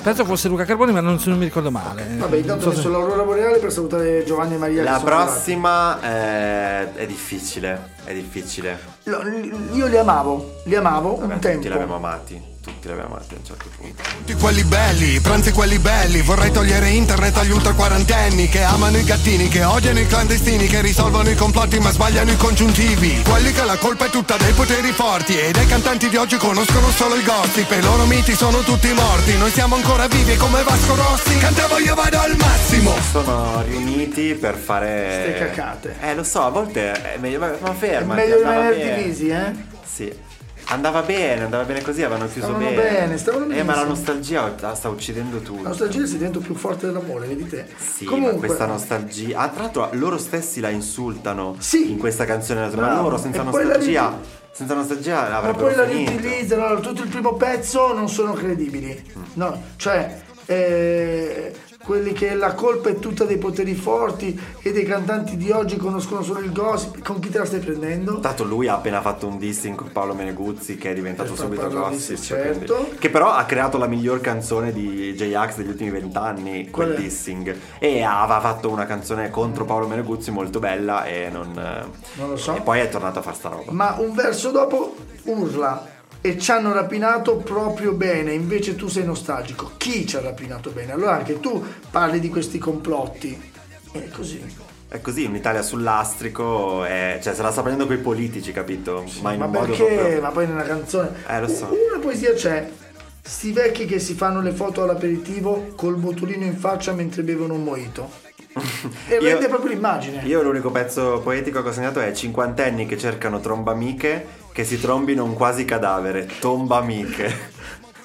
[0.02, 2.06] Penso fosse Luca Carboni, ma non, se non mi ricordo male.
[2.16, 4.82] Vabbè, intanto so se- l'aurora boreale per salutare Giovanni e Maria.
[4.82, 7.92] La prossima eh, è difficile.
[8.04, 8.78] È difficile.
[9.04, 9.22] Lo-
[9.72, 11.94] Io li amavo, li amavo Vabbè, un tutti l'abbiamo tempo.
[11.94, 12.49] amati.
[12.62, 14.02] Tutti l'abbiamo amati a un certo punto.
[14.18, 19.04] Tutti quelli belli, pranzi quelli belli Vorrei togliere internet agli ultra quarantenni Che amano i
[19.04, 23.64] gattini, che odiano i clandestini Che risolvono i complotti ma sbagliano i congiuntivi Quelli che
[23.64, 27.24] la colpa è tutta dei poteri forti E dei cantanti di oggi conoscono solo il
[27.24, 30.94] gossip E i loro miti sono tutti morti Noi siamo ancora vivi e come Vasco
[30.94, 35.34] Rossi Cantavo io vado al massimo Sono riuniti per fare.
[35.34, 35.96] Ste cacate.
[36.00, 37.38] Eh, lo so, a volte è meglio.
[37.38, 38.14] Ma, ma È ferma.
[38.14, 38.94] meglio bene.
[38.96, 39.52] divisi, eh?
[39.90, 40.12] Sì.
[40.72, 42.80] Andava bene, andava bene così, avevano chiuso Stavano bene.
[42.82, 45.62] bene, stavano Eh, ma la nostalgia sta- sta uccidendo tutto.
[45.64, 47.66] La nostalgia si diventa più forte dell'amore, vedi te.
[47.76, 49.38] Sì, Comunque, ma questa nostalgia.
[49.40, 51.90] Ah, tra l'altro loro stessi la insultano Sì.
[51.90, 52.68] in questa canzone.
[52.76, 54.16] Ma loro senza E nostalgia.
[54.52, 59.12] Senza nostalgia Ma avrebbero poi la riutilizzano, allora, tutto il primo pezzo non sono credibili.
[59.18, 59.22] Mm.
[59.34, 61.52] No, cioè, eh,
[61.82, 66.22] quelli che la colpa è tutta dei poteri forti e dei cantanti di oggi conoscono
[66.22, 68.20] solo il gossip, con chi te la stai prendendo?
[68.20, 71.68] Tanto lui ha appena fatto un dissing con Paolo Meneguzzi che è diventato far subito
[71.68, 72.16] gossip.
[72.16, 72.74] sé, certo.
[72.74, 77.56] quindi- Che però ha creato la miglior canzone di J-Ax degli ultimi vent'anni, quel dissing.
[77.78, 81.52] E aveva fatto una canzone contro Paolo Meneguzzi molto bella e non...
[82.14, 82.54] Non lo so.
[82.54, 83.72] E poi è tornato a fare sta roba.
[83.72, 89.72] Ma un verso dopo urla e ci hanno rapinato proprio bene, invece tu sei nostalgico.
[89.76, 90.92] Chi ci ha rapinato bene?
[90.92, 93.50] Allora anche tu parli di questi complotti.
[93.92, 94.68] È così.
[94.88, 99.04] È così, un'Italia sul lastrico, è- cioè se la sta prendendo coi politici, capito?
[99.22, 99.94] ma in Ma un modo perché?
[99.94, 100.20] proprio...
[100.20, 101.10] Ma poi nella canzone.
[101.28, 101.66] Eh, lo so.
[101.66, 102.68] Una poesia c'è.
[103.22, 107.62] Sti vecchi che si fanno le foto all'aperitivo col botulino in faccia mentre bevono un
[107.62, 108.10] mojito.
[109.08, 110.22] E Io- rende proprio l'immagine.
[110.24, 115.24] Io l'unico pezzo poetico che ho segnato è cinquantenni che cercano trombamiche che si trombino
[115.24, 116.28] un quasi cadavere.
[116.40, 117.58] Tombamiche.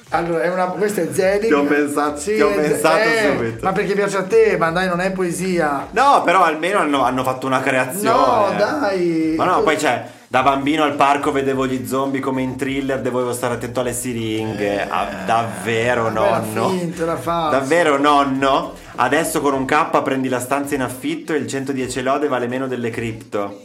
[0.10, 1.48] Allora, è una, questo è Zelig.
[1.48, 3.66] Ti ho pensato- ti ho pensato eh, subito.
[3.66, 4.56] Ma perché piace a te?
[4.58, 5.88] Ma dai, non è poesia.
[5.92, 8.10] No, però almeno hanno, hanno fatto una creazione.
[8.10, 9.34] No, dai.
[9.36, 10.06] Ma no, poi c'è.
[10.28, 14.82] Da bambino al parco vedevo gli zombie come in thriller, dovevo stare attento alle siringhe.
[14.90, 16.70] Ah, davvero, era nonno?
[16.70, 17.06] finto.
[17.06, 18.74] Davvero, nonno?
[18.96, 22.68] Adesso con un K prendi la stanza in affitto e il 110 lode vale meno
[22.68, 23.62] delle cripto.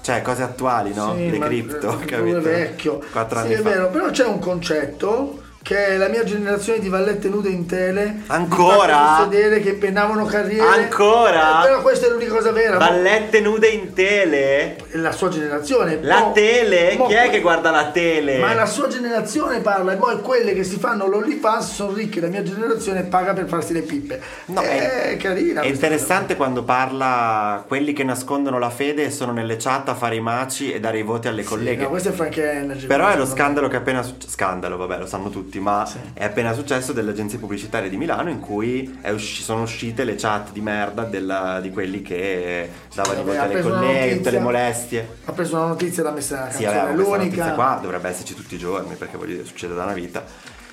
[0.00, 1.14] Cioè, cose attuali, no?
[1.14, 2.40] Sì, Le cripto, eh, capito?
[2.40, 3.00] vecchio.
[3.12, 3.68] Quattro sì, anni è fa.
[3.68, 9.26] vero, però c'è un concetto che la mia generazione di vallette nude in tele Ancora?
[9.28, 11.60] di sedere che pennavano carriere Ancora?
[11.62, 14.76] Eh, però questa è l'unica cosa vera Ballette nude in tele?
[14.92, 16.94] la sua generazione La Mo- tele?
[16.96, 18.38] mo- Chi è che guarda la tele?
[18.38, 22.28] ma la sua generazione parla e poi quelle che si fanno l'OnlyFans sono ricche la
[22.28, 27.64] mia generazione paga per farsi le pippe No, è, carina È questa interessante quando parla
[27.66, 30.98] quelli che nascondono la fede e sono nelle chat a fare i maci e dare
[30.98, 31.56] i voti alle cosa.
[31.56, 31.82] colleghe.
[31.82, 33.36] no, questo è Frank Energy Però è lo secondo me.
[33.36, 34.02] scandalo che è appena.
[34.28, 38.40] Scandalo, vabbè, lo sanno tutti, ma è appena successo delle agenzie pubblicitarie di Milano in
[38.40, 43.26] cui usci- sono uscite le chat di merda della- di quelli che davano i vabbè,
[43.26, 45.16] voti ha alle colleghe, tutte le molestie.
[45.24, 48.54] ha preso una notizia da messa nella Sì, canzone l'unica notizia qua dovrebbe esserci tutti
[48.56, 50.22] i giorni perché voglio dire, succede da una vita.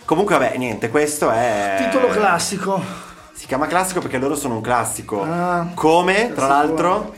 [0.04, 1.78] Comunque, vabbè, niente, questo è.
[1.90, 2.82] titolo classico
[3.34, 5.22] Si chiama classico perché loro sono un classico.
[5.24, 6.48] Ah, Come, tra sicuro.
[6.48, 7.16] l'altro,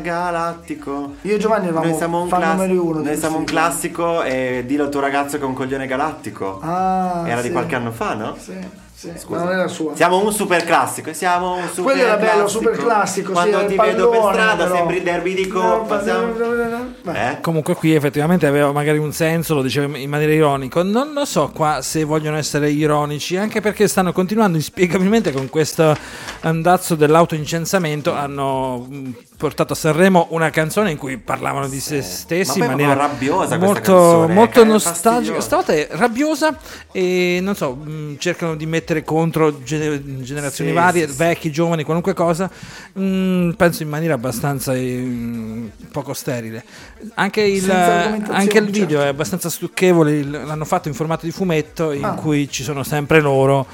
[0.00, 1.16] Galattico.
[1.22, 4.22] io e Giovanni eravamo Noi siamo un, fan class- numero uno noi siamo un classico
[4.22, 6.60] e dillo al tuo ragazzo che è un coglione galattico.
[6.62, 7.48] Ah, Era sì.
[7.48, 8.36] di qualche anno fa, no?
[8.38, 8.52] Sì,
[9.12, 9.44] sì, Scusa.
[9.44, 9.94] non era sua.
[9.94, 12.48] Siamo un super classico siamo un super Quello era bello, classico.
[12.48, 13.32] super classico.
[13.32, 14.74] Quando sì, ti vedo per strada però.
[14.76, 16.02] sembri il derby di coppa.
[17.12, 17.40] Eh?
[17.40, 20.82] Comunque qui effettivamente aveva magari un senso, lo diceva in maniera ironica.
[20.82, 25.96] Non lo so qua se vogliono essere ironici, anche perché stanno continuando inspiegabilmente con questo
[26.40, 28.12] andazzo dell'autoincensamento.
[28.12, 29.14] Hanno mh,
[29.44, 33.58] portato a Sanremo una canzone in cui parlavano di se stessi Ma in maniera rabbiosa
[33.58, 35.38] molto, canzone, molto nostalgica.
[35.42, 36.58] Stavolta è rabbiosa
[36.90, 41.18] e non so, mh, cercano di mettere contro gener- generazioni Sì, varie, sì, sì.
[41.18, 42.50] vecchi, giovani, qualunque cosa.
[42.98, 46.64] Mm, penso in maniera abbastanza eh, poco sterile.
[47.16, 49.02] Anche il, anche il video certo.
[49.02, 50.22] è abbastanza stucchevole.
[50.24, 52.14] L'hanno fatto in formato di fumetto in Ah.
[52.14, 53.66] cui ci sono sempre loro.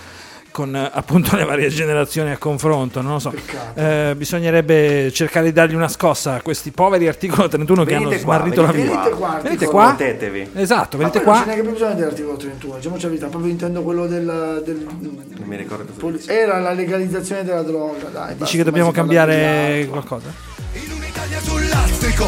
[0.52, 3.32] Con eh, appunto le varie generazioni a confronto, non lo so.
[3.74, 8.24] Eh, bisognerebbe cercare di dargli una scossa a questi poveri articolo 31 che hanno Venite
[8.24, 9.02] qua, smarrito la venite vita.
[9.02, 9.70] Venite qua, Venite articolo.
[9.70, 10.60] qua.
[10.60, 11.44] Esatto, Ma venite poi non c'è qua.
[11.44, 14.62] neanche più bisogno dell'articolo 31, diciamoci la verità, proprio intendo quello del...
[14.64, 16.32] del Non mi ricordo dice.
[16.40, 18.12] Era la legalizzazione della droga, dai.
[18.34, 20.32] basta, Dici che dobbiamo cambiare qualcosa?
[20.72, 22.26] In un'Italia sul lastrico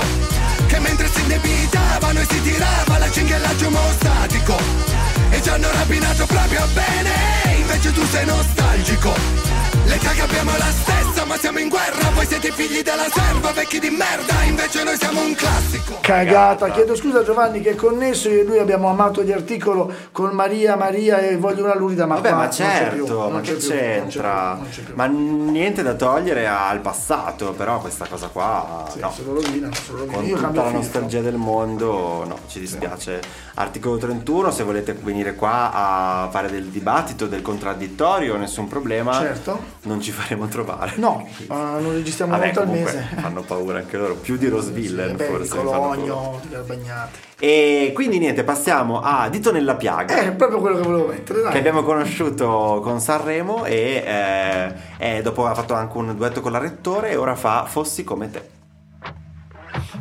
[0.67, 5.02] Che mentre si indebitavano e si tirava la cinghiallaggio mostatico E
[5.43, 7.57] ci hanno rapinato proprio bene.
[7.59, 12.27] Invece tu sei nostalgico L'età che abbiamo è la stessa ma siamo in guerra Voi
[12.27, 17.21] siete figli della serva, vecchi di merda Invece noi siamo un classico Cagata, chiedo scusa
[17.21, 21.19] a Giovanni che è connesso, io e lui abbiamo amato gli articoli con Maria, Maria
[21.19, 23.53] e voglio una lurida ma Vabbè, qua ma non c'è più, certo, non ma c'è
[23.53, 24.55] che più, non c'è più, c'entra?
[24.55, 24.95] non c'è più.
[24.97, 29.13] Ma niente da togliere al passato, però questa cosa qua Sì, no.
[29.13, 29.69] se lo rovina.
[30.11, 33.21] Con Io tutta la nostalgia del mondo, no, ci dispiace.
[33.55, 39.19] Articolo 31, se volete venire qua a fare del dibattito, del contraddittorio, nessun problema.
[39.21, 39.61] Certo.
[39.85, 40.93] Non ci faremo trovare.
[40.97, 43.09] No, ma non registriamo una Vabbè, volta al mese.
[43.21, 45.41] fanno paura anche loro, più di Rosvillen Beh, forse.
[45.43, 45.97] mi fanno paura.
[45.97, 47.19] Cologno, Garbagnate.
[47.41, 50.17] E quindi niente, passiamo a Dito nella piaga.
[50.19, 51.51] Eh, è proprio quello che volevo mettere, dai.
[51.51, 54.75] che abbiamo conosciuto con Sanremo e, eh,
[55.17, 58.31] e dopo ha fatto anche un duetto con la Rettore e ora fa Fossi come
[58.31, 58.49] te.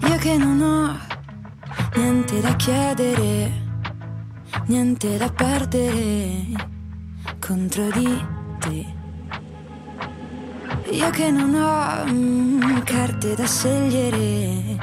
[0.08, 1.00] Io che non ho
[1.96, 3.52] niente da chiedere,
[4.67, 6.70] niente da perdere
[7.39, 8.26] contro di
[8.60, 9.00] te.
[10.89, 14.78] Io che non ho mm, carte da scegliere,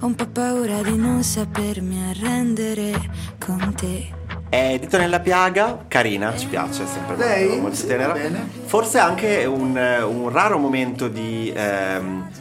[0.00, 2.92] ho un po' paura di non sapermi arrendere
[3.38, 4.18] con te.
[4.48, 7.46] È Dito nella piaga, carina, ci piace, sempre Lei?
[7.46, 8.14] molto, molto Sì, tenera.
[8.64, 12.39] Forse anche un, un raro momento di ehm, eh,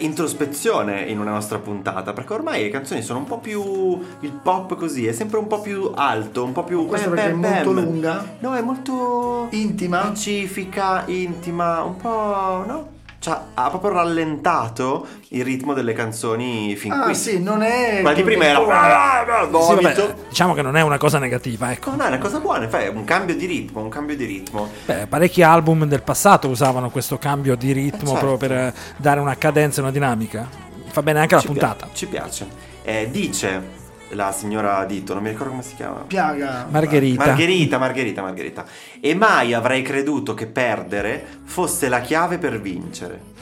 [0.00, 4.76] introspezione in una nostra puntata, perché ormai le canzoni sono un po' più il pop
[4.76, 7.50] così, è sempre un po' più alto, un po' più Questo bam, perché è bam,
[7.52, 7.84] molto bam.
[7.84, 8.24] lunga?
[8.40, 10.00] No, è molto Intima?
[10.00, 12.96] pacifica, intima, un po', no?
[13.28, 17.14] Cioè, ha proprio rallentato il ritmo delle canzoni fin Ah qui.
[17.14, 17.98] sì, non è...
[18.00, 19.82] Quella di prima era Sì, vomito.
[19.82, 21.94] vabbè, diciamo che non è una cosa negativa, ecco.
[21.94, 24.68] No, è una cosa buona, fai un cambio di ritmo, un cambio di ritmo.
[24.86, 28.26] Beh, parecchi album del passato usavano questo cambio di ritmo Eh, certo.
[28.26, 30.48] proprio per eh, dare una cadenza e una dinamica.
[30.90, 31.88] Fa bene anche la Ci puntata.
[31.92, 32.46] ci piace.
[32.82, 33.76] Eh, dice
[34.10, 36.04] la signora Dito, non mi ricordo come si chiama.
[36.06, 36.66] Piaga.
[36.70, 37.26] Margherita.
[37.26, 38.64] Margherita, Margherita, Margherita.
[39.00, 43.36] E mai avrei creduto che perdere fosse la chiave per vincere.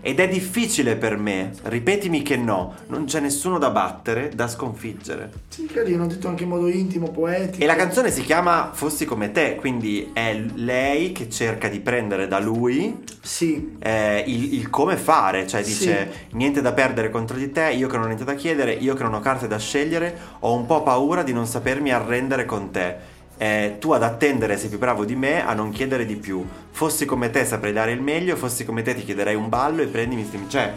[0.00, 5.30] Ed è difficile per me, ripetimi che no, non c'è nessuno da battere, da sconfiggere.
[5.48, 7.62] Sì, carino, detto anche in modo intimo, poetico.
[7.62, 12.26] E la canzone si chiama Fossi come te, quindi è lei che cerca di prendere
[12.28, 13.76] da lui Sì.
[13.78, 17.94] eh, il, il come fare, cioè dice niente da perdere contro di te, io che
[17.94, 20.82] non ho niente da chiedere, io che non ho carte da scegliere, ho un po'
[20.82, 23.11] paura di non sapermi arrendere con te.
[23.42, 26.46] Eh, tu ad attendere sei più bravo di me, a non chiedere di più.
[26.70, 29.86] Fossi come te saprei dare il meglio, fossi come te ti chiederei un ballo e
[29.86, 30.24] prendimi...
[30.46, 30.72] Cioè,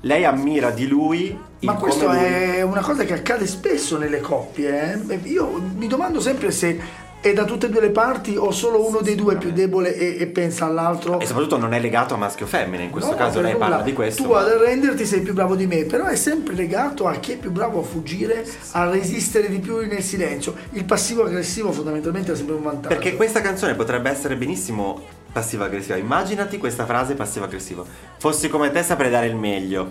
[0.00, 5.04] lei ammira di lui Ma questo lui- è una cosa che accade spesso nelle coppie.
[5.06, 5.20] eh.
[5.28, 6.80] Io mi domando sempre se
[7.20, 9.94] è da tutte e due le parti o solo uno dei due è più debole
[9.94, 11.20] e, e pensa all'altro.
[11.20, 13.66] E soprattutto non è legato a maschio o femmina, in questo No, caso lei nulla.
[13.66, 14.22] parla di questo.
[14.22, 17.36] Tu ad arrenderti sei più bravo di me, però è sempre legato a chi è
[17.36, 20.54] più bravo a fuggire, a resistere di più nel silenzio.
[20.72, 22.88] Il passivo aggressivo fondamentalmente è sempre un vantaggio.
[22.94, 25.00] Perché questa canzone potrebbe essere benissimo
[25.30, 25.96] passiva-aggressiva.
[25.96, 27.84] Immaginati questa frase passiva-aggressiva.
[28.18, 29.88] Fossi come te saprei dare il meglio.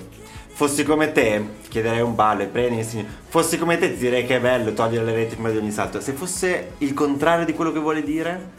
[0.60, 3.08] Fossi come te, chiederei un ballo e prendi insegni.
[3.30, 6.02] Fossi come te, ti direi che è bello togliere le reti prima di ogni salto.
[6.02, 8.50] Se fosse il contrario di quello che vuole dire,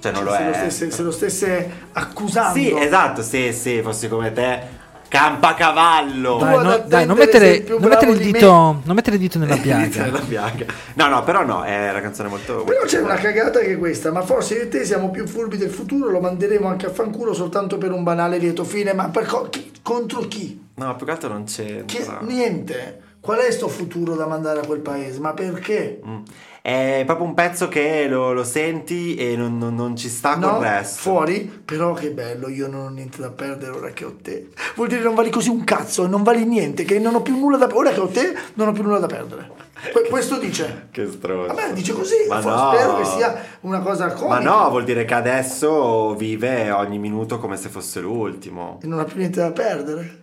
[0.00, 0.46] cioè non lo se, è.
[0.48, 2.58] lo stesse, se lo stesse accusando.
[2.58, 3.22] Sì, esatto.
[3.22, 4.60] Se, se fossi come te,
[5.08, 6.36] campacavallo.
[6.36, 10.66] Dai, ad no- dai, non mettere, non mettere dito, non mettere il dito nella piaga.
[10.92, 12.64] No, no, però no, è una canzone molto.
[12.64, 15.26] Però molto c'è una cagata che è questa, ma forse io e te siamo più
[15.26, 19.08] furbi del futuro, lo manderemo anche a fanculo soltanto per un banale lieto fine, ma
[19.08, 20.63] per co- chi- contro chi?
[20.76, 21.84] No, più che altro non c'è.
[21.84, 22.06] Che-.
[22.22, 23.02] Niente.
[23.20, 25.18] Qual è sto futuro da mandare a quel paese?
[25.18, 26.00] Ma perché?
[26.06, 26.18] Mm.
[26.60, 30.54] È proprio un pezzo che lo, lo senti e non, non- non ci sta No,
[30.56, 31.00] col resto.
[31.00, 34.48] fuori, però che bello, io non ho niente da perdere ora che ho te.
[34.74, 37.56] Vuol dire non vali così un cazzo, non vali niente, che non ho più nulla
[37.56, 37.86] da perdere.
[37.88, 39.50] Ora che ho te, non ho più nulla da perdere.
[39.92, 40.88] Que- questo dice.
[40.90, 41.54] Che stronzo.
[41.54, 42.72] Vabbè, dice così, Ma no.
[42.72, 44.26] spero che sia una cosa comica.
[44.26, 48.78] Ma no, vuol dire che adesso vive ogni minuto come se fosse l'ultimo.
[48.82, 50.20] E non ha più niente da perdere.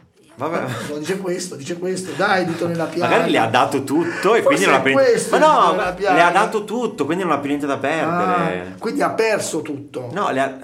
[0.49, 0.65] Vabbè.
[0.89, 2.11] No, dice questo, dice questo.
[2.15, 3.09] Dai, dito nella piaga.
[3.09, 6.21] Magari le ha dato tutto e Forse quindi non ha più questo Ma no, le
[6.21, 8.75] ha dato tutto, quindi non ha più niente da Ah, perdere.
[8.79, 10.09] quindi ha perso tutto.
[10.11, 10.57] No, le ha...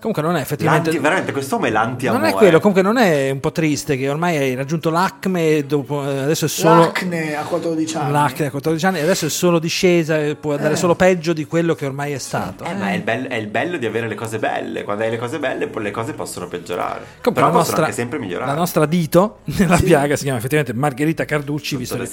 [0.00, 0.90] Comunque non è effettivamente...
[0.90, 1.02] L'anti...
[1.02, 2.22] veramente quest'uomo è l'anti-amore.
[2.22, 6.08] Non è quello, comunque non è un po' triste che ormai hai raggiunto l'acme dopo,
[6.08, 6.80] eh, adesso è solo...
[6.82, 8.12] L'acne a 14 anni.
[8.12, 10.76] L'acne a 14 anni e adesso è solo discesa e può andare Eh.
[10.76, 12.62] solo peggio di quello che ormai è stato.
[12.64, 14.84] Eh, ma è il, bello, è il bello di avere le cose belle.
[14.84, 17.00] Quando hai le cose belle, poi le cose possono peggiorare.
[17.20, 18.50] Comunque Però la possono nostra, anche sempre migliorare.
[18.50, 22.06] la nostra dito nella piaga si chiama effettivamente Margherita Carducci, visto che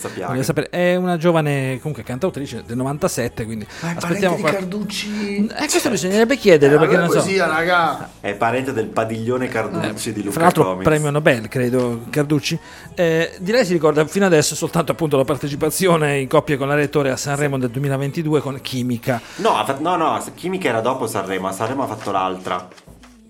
[0.44, 5.46] sapere, è una giovane comunque cantautrice del 97, quindi Ma aspettiamo di qua- Carducci.
[5.48, 7.22] Eh, questo bisognerebbe chiedere perché Allora non so.
[7.22, 8.10] poesia, raga.
[8.20, 10.84] È parente del padiglione Carducci di Luca Eh, Fra l'altro Comics.
[10.84, 12.58] premio Nobel, credo, Carducci.
[12.96, 16.76] Eh, di lei si ricorda fino adesso soltanto appunto la partecipazione in coppia con la
[16.76, 19.22] Rettore a Sanremo del 2022 con Chimica.
[19.38, 21.48] No, fatto- no, no, Chimica era dopo Sanremo.
[21.48, 22.68] A Sanremo ha fatto l'altra.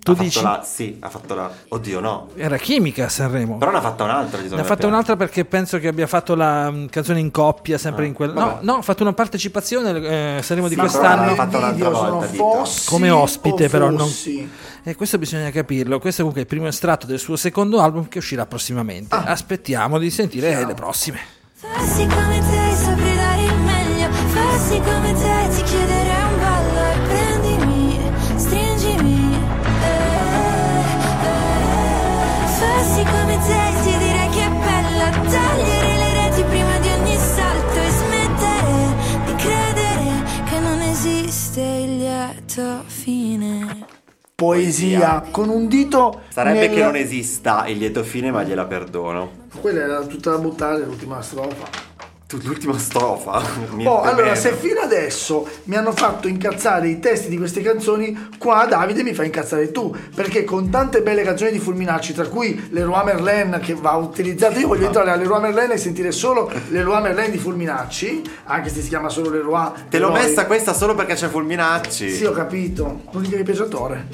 [0.06, 0.42] Tu ha fatto dici?
[0.42, 1.50] la- sì, ha fatto la.
[1.68, 2.28] Oddio, no.
[2.36, 3.58] Era Chimica a Sanremo.
[3.58, 4.40] Però ne ha fatta un'altra.
[4.40, 8.04] Ne ha fatta un'altra perché penso che abbia fatto la mm, canzone in coppia, sempre
[8.04, 8.32] Ah, in quel...
[8.32, 11.24] No, no, ha fatto una partecipazione eh, Sanremo di Sì, ma quest'anno.
[11.26, 14.08] l'ha fatto un'altra volta, fossi come ospite, però non.
[14.84, 15.98] E questo bisogna capirlo.
[15.98, 19.14] Questo comunque è il primo estratto del suo secondo album che uscirà prossimamente.
[19.14, 19.24] Ah.
[19.24, 21.18] Aspettiamo di sentire le prossime.
[21.54, 24.08] Fassi come te, saprei dare il meglio.
[24.12, 25.35] Fassi come te,
[44.36, 44.98] fine.
[44.98, 46.20] Poesia con un dito.
[46.28, 49.30] Sarebbe nel- che non esista il lieto fine, ma gliela perdono.
[49.60, 51.85] Quella era tutta da buttare, l'ultima strofa.
[52.42, 53.40] L'ultima strofa.
[53.84, 58.66] Oh, allora, se fino adesso mi hanno fatto incazzare i testi di queste canzoni, qua
[58.66, 59.94] Davide mi fa incazzare tu.
[60.12, 64.66] Perché con tante belle canzoni di Fulminacci, tra cui Leroy Merlin che va utilizzato, io
[64.66, 68.88] voglio entrare a Leroy Merlin e sentire solo Leroy Merlin di Fulminacci, anche se si
[68.88, 69.70] chiama solo Leroy.
[69.88, 72.10] Te l'ho messa questa solo perché c'è Fulminacci.
[72.10, 73.02] Sì, ho capito.
[73.12, 74.08] L'unica che piace a Tore.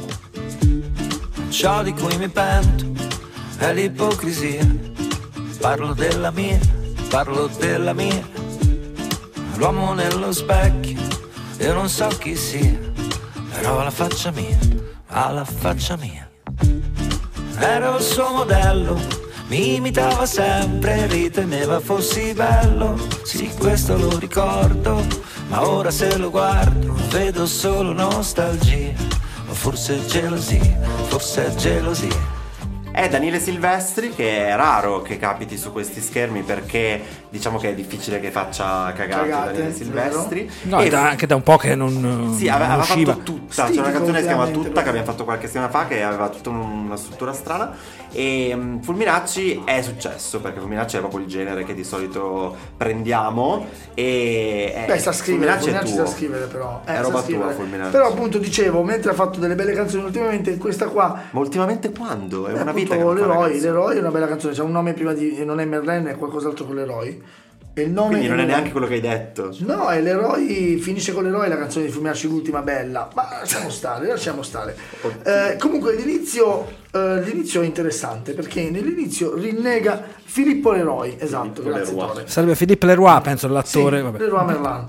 [1.48, 2.92] Ciò di cui mi pento
[3.56, 4.66] è l'ipocrisia.
[5.58, 6.58] Parlo della mia,
[7.12, 8.26] parlo della mia.
[9.56, 10.98] L'uomo nello specchio,
[11.58, 12.78] io non so chi sia,
[13.52, 14.58] però la faccia mia,
[15.08, 16.26] ha la faccia mia.
[17.58, 18.98] Ero il suo modello,
[19.48, 22.96] mi imitava sempre, riteneva fossi bello.
[23.24, 25.04] Sì, questo lo ricordo,
[25.48, 28.94] ma ora se lo guardo vedo solo nostalgia.
[29.50, 32.31] O forse gelosia, forse gelosia.
[32.93, 37.74] È Daniele Silvestri che è raro che capiti su questi schermi perché diciamo che è
[37.74, 40.51] difficile che faccia cagate, Cagate, Daniele Silvestri.
[40.64, 41.90] No, E- è da- anche da un po' che non,
[42.36, 43.12] Sì, non aveva, aveva usciva.
[43.14, 43.55] fatto tutta.
[43.55, 44.82] C'è Stitico, una canzone che si chiama Tutta però.
[44.82, 47.74] che abbiamo fatto qualche settimana fa che aveva tutta un- una struttura strana.
[48.14, 53.66] E mm, Fulminacci è successo perché Fulminacci è proprio il genere che di solito prendiamo.
[53.95, 56.82] E è- Beh, sa scrivere, Fulminacci è Fulminacci sa scrivere però.
[56.84, 57.51] Eh, È roba tua.
[57.53, 57.90] Fulminacci.
[57.90, 62.47] Però appunto dicevo, mentre ha fatto delle belle canzoni ultimamente, questa qua Ma ultimamente quando?
[62.49, 63.60] È Eh, una vita appunto, canzone.
[63.60, 66.64] l'eroe è una bella canzone, c'ha un nome prima di non è Merlin, è qualcos'altro
[66.66, 67.20] con l'eroe.
[67.74, 69.56] E il nome Quindi non è neanche quello che hai detto.
[69.60, 74.08] No, è l'eroe, finisce con l'eroe la canzone di Fumiaci l'ultima bella, ma lasciamo stare,
[74.08, 74.76] lasciamo stare.
[75.22, 81.94] Eh, comunque l'inizio, eh, l'inizio è interessante perché nell'inizio rinnega Filippo Leroy, esatto, Filippo grazie
[81.94, 82.12] Leroy.
[82.12, 82.24] Tore.
[82.26, 83.96] Sarebbe Philippe Leroy, penso, l'attore.
[83.96, 84.18] Sì, vabbè.
[84.18, 84.86] Leroy Merlin.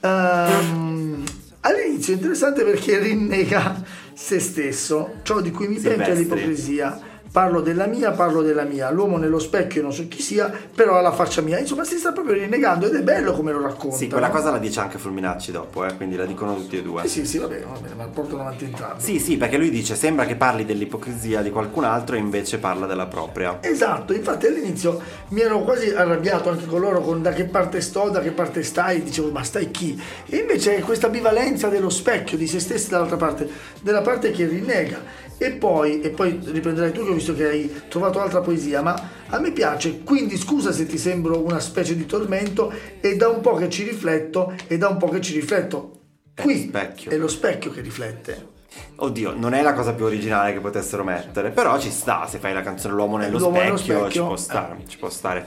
[0.00, 1.24] Ehm,
[1.60, 3.82] all'inizio è interessante perché rinnega
[4.12, 7.14] se stesso, ciò di cui mi pento è l'ipocrisia.
[7.36, 8.88] Parlo della mia, parlo della mia.
[8.90, 11.58] L'uomo nello specchio non so chi sia, però ha la faccia mia.
[11.58, 13.94] Insomma, si sta proprio rinnegando ed è bello come lo racconta.
[13.94, 17.02] Sì, quella cosa la dice anche Fulminacci dopo, eh, quindi la dicono tutti e due.
[17.02, 19.02] Eh sì, sì, va bene, va bene, ma portano avanti entrambi.
[19.02, 22.86] Sì, sì, perché lui dice sembra che parli dell'ipocrisia di qualcun altro e invece parla
[22.86, 23.58] della propria.
[23.60, 28.08] Esatto, infatti all'inizio mi ero quasi arrabbiato anche con loro con da che parte sto,
[28.08, 30.02] da che parte stai, dicevo ma stai chi?
[30.24, 33.46] E invece è questa bivalenza dello specchio di se stessi dall'altra parte,
[33.82, 35.24] della parte che rinnega.
[35.38, 39.10] E poi, e poi riprenderai tu che ho visto che hai trovato altra poesia, ma
[39.28, 43.40] a me piace, quindi scusa se ti sembro una specie di tormento, e da un
[43.40, 45.92] po' che ci rifletto, e da un po' che ci rifletto.
[46.34, 47.10] Qui specchio.
[47.10, 48.54] è lo specchio che riflette.
[48.96, 52.52] Oddio, non è la cosa più originale che potessero mettere, però ci sta, se fai
[52.52, 55.46] la canzone L'uomo nello, L'uomo nello specchio, specchio, ci può stare, ci può stare.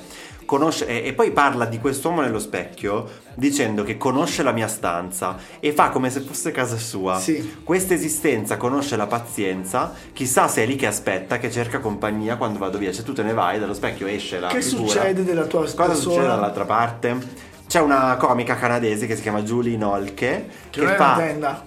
[0.50, 5.38] Conosce- e, e poi parla di quest'uomo nello specchio dicendo che conosce la mia stanza
[5.60, 7.20] e fa come se fosse casa sua.
[7.20, 7.58] Sì.
[7.64, 12.58] Questa esistenza conosce la pazienza, chissà se è lì che aspetta, che cerca compagnia quando
[12.58, 12.92] vado via.
[12.92, 14.88] Cioè tu te ne vai, dallo specchio esce la Che figura.
[14.92, 15.96] succede della tua Cosa persona?
[16.02, 17.48] succede dall'altra parte?
[17.70, 21.22] C'è una comica canadese che si chiama Julie Nolke Che è fa,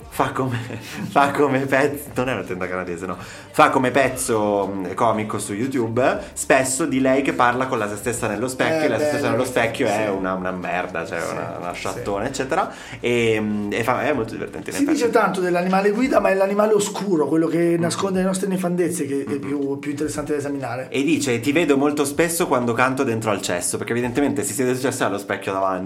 [0.09, 0.59] fa come,
[1.09, 3.17] fa come pezzo non è una tenda canadese no
[3.53, 7.95] fa come pezzo mh, comico su YouTube spesso di lei che parla con la se
[7.95, 9.51] stessa nello specchio Eh, e la se stessa nello sì.
[9.51, 10.11] specchio è Sì.
[10.11, 11.79] una, una merda cioè Sì, una, una sì.
[11.79, 16.31] sciattona eccetera e, mh, e fa- è molto divertente Si dice tanto dell'animale guida, ma
[16.31, 20.39] è l'animale oscuro, quello che nasconde le nostre nefandezze, che è più, più interessante da
[20.39, 20.89] esaminare.
[20.91, 24.73] e dice ti vedo molto spesso quando canto dentro al cesso perché evidentemente si siede
[24.73, 25.19] sul cesso e ha lo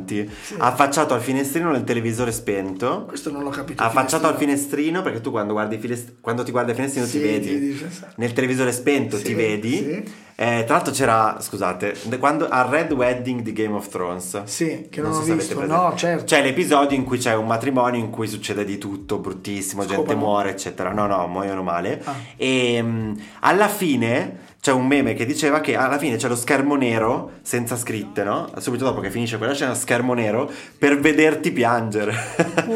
[0.07, 3.83] davanti affacciato al finestrino nel televisore spento Questo non l'ho capito.
[3.83, 4.45] affacciato al finestrino.
[4.47, 7.77] finestrino perché tu quando guardi il finest- quando ti guardi al finestrino Sì, ti vedi
[7.77, 7.87] sì.
[8.17, 10.25] nel televisore spento Sì, ti vedi sì.
[10.39, 15.01] Eh, tra l'altro c'era scusate quando al Red Wedding di Game of Thrones Sì, che
[15.01, 15.59] non, so ho se avete visto.
[15.59, 15.83] presente.
[15.83, 16.25] No, certo.
[16.25, 20.19] c'è l'episodio in cui c'è un matrimonio in cui succede di tutto bruttissimo gente Scopano?
[20.19, 22.15] muore eccetera no no muoiono male Ah.
[22.37, 26.75] e mm, alla fine c'è un meme che diceva che alla fine c'è lo schermo
[26.75, 28.51] nero senza scritte, no?
[28.59, 32.13] Subito dopo che finisce quella scena, schermo nero per vederti piangere.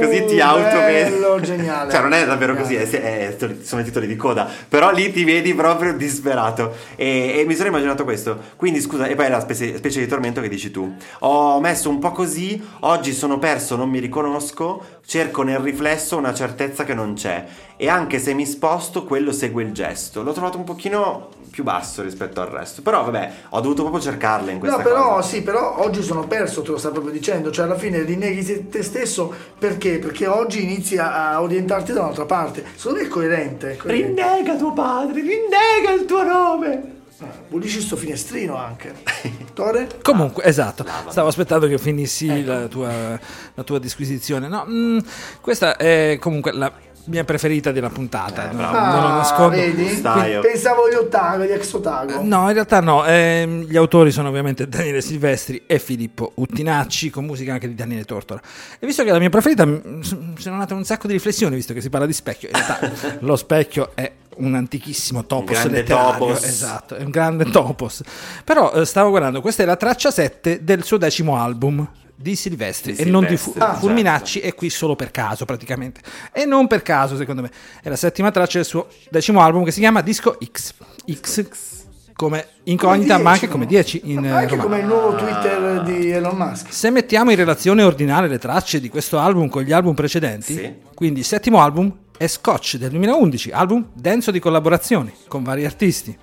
[0.00, 1.10] così ti Uh, autovedi.
[1.10, 1.90] bello, geniale.
[1.92, 3.36] Cioè, non è davvero così, Geniale.
[3.36, 4.48] è- è- sono i titoli di coda.
[4.68, 6.74] Però lì ti vedi proprio disperato.
[6.94, 8.38] E, e mi sono immaginato questo.
[8.56, 10.94] Quindi, scusa, e poi è la specie, specie di tormento che dici tu.
[11.20, 16.32] Ho messo un po' così, oggi sono perso, non mi riconosco, cerco nel riflesso una
[16.32, 17.44] certezza che non c'è.
[17.82, 20.22] E anche se mi sposto, quello segue il gesto.
[20.22, 22.82] L'ho trovato un pochino più basso rispetto al resto.
[22.82, 25.26] Però, vabbè, ho dovuto proprio cercarle in questa No, però cosa.
[25.28, 28.68] sì, però oggi sono perso, te lo sta proprio dicendo, cioè alla fine rinneghi te-
[28.68, 29.98] te stesso perché?
[29.98, 32.66] Perché oggi inizi a, orientarti da un'altra parte.
[32.74, 33.72] Secondo me è coerente.
[33.72, 34.22] è coerente.
[34.22, 36.98] Rinnega tuo padre, rinnega il tuo nome.
[37.48, 38.94] Pulisci sto finestrino anche.
[39.54, 39.88] Tore?
[40.02, 43.18] Comunque, esatto, stavo aspettando che finissi la, tua,
[43.54, 44.48] la tua disquisizione.
[44.48, 44.98] No, mm,
[45.40, 46.70] questa è comunque la
[47.04, 48.50] mia preferita della puntata.
[48.50, 48.76] Eh, no, bravo.
[48.76, 49.56] non lo Ah, nascondo.
[49.56, 50.00] vedi?
[50.40, 52.22] Pensavo agli ottago, agli ex ottago.
[52.22, 57.24] No, in realtà no, ehm, gli autori sono ovviamente Daniele Silvestri e Filippo Uttinacci, con
[57.24, 58.40] musica anche di Daniele Tortora.
[58.78, 60.02] E visto che è la mia preferita, mi
[60.38, 62.48] sono nate un sacco di riflessioni, visto che si parla di specchio.
[62.48, 66.44] In realtà lo specchio è un antichissimo topos grande letterario, topos.
[66.44, 68.02] esatto, è un grande topos.
[68.44, 71.86] Però eh, stavo guardando, questa è la traccia 7 del suo decimo album
[72.20, 73.78] di Silvestri Di e non di Fu- certo.
[73.78, 76.00] Fulminacci è qui solo per caso praticamente
[76.32, 77.50] e non per caso secondo me
[77.82, 80.74] è la settima traccia del suo decimo album che si chiama Disco X
[81.10, 81.44] X
[82.14, 83.70] come incognita Come ma anche 10, come no?
[83.70, 84.62] 10 in eh, Anche romano.
[84.68, 86.66] come il nuovo Twitter di Elon Musk.
[86.70, 90.74] Se mettiamo in relazione ordinale le tracce di questo album con gli album precedenti, Sì.
[90.94, 96.14] quindi il settimo album è Scotch del 2011, album denso di collaborazioni con vari artisti.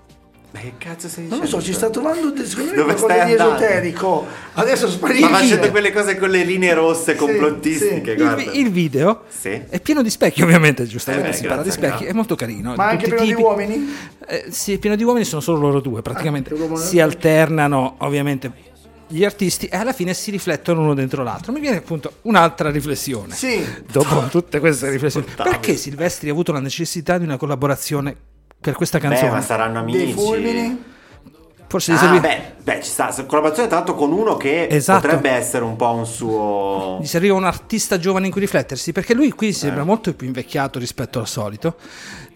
[0.58, 4.26] Ma che cazzo sei Non lo so, ci sta trovando secondo me qualcosa di esoterico.
[4.54, 5.28] Adesso Ma sparisce.
[5.30, 8.10] facendo quelle cose con le linee rosse Sì, complottistiche, sì.
[8.10, 8.52] Il, guarda.
[8.52, 9.50] vi- il video Sì.
[9.70, 12.74] è pieno di specchi, ovviamente, giustamente Eh beh, si parla di specchi, è molto carino.
[12.76, 13.96] Ma anche pieno di tipi- uomini?
[14.28, 18.52] Eh, sì, è pieno di uomini, sono solo loro due, praticamente Ah, si alternano ovviamente
[19.10, 21.52] gli artisti e alla fine si riflettono uno dentro l'altro.
[21.54, 23.34] Mi viene appunto un'altra riflessione.
[23.36, 23.64] Sì.
[23.90, 25.52] Dopo tutte queste riflessioni, Ottavio.
[25.52, 28.16] perché Silvestri ha avuto la necessità di una collaborazione
[28.68, 29.32] per questa Beh, canzone?
[29.32, 30.14] ma saranno Dei amici.
[30.14, 30.84] fulmini?
[31.70, 33.14] Forse gli Ah, servi- beh, beh, ci sta.
[33.26, 35.02] Collaborazione l'altro con uno che Esatto.
[35.02, 36.98] potrebbe essere un po' un suo.
[37.02, 39.54] Gli serviva un artista giovane in cui riflettersi, perché lui qui Eh.
[39.54, 41.76] sembra molto più invecchiato rispetto al solito.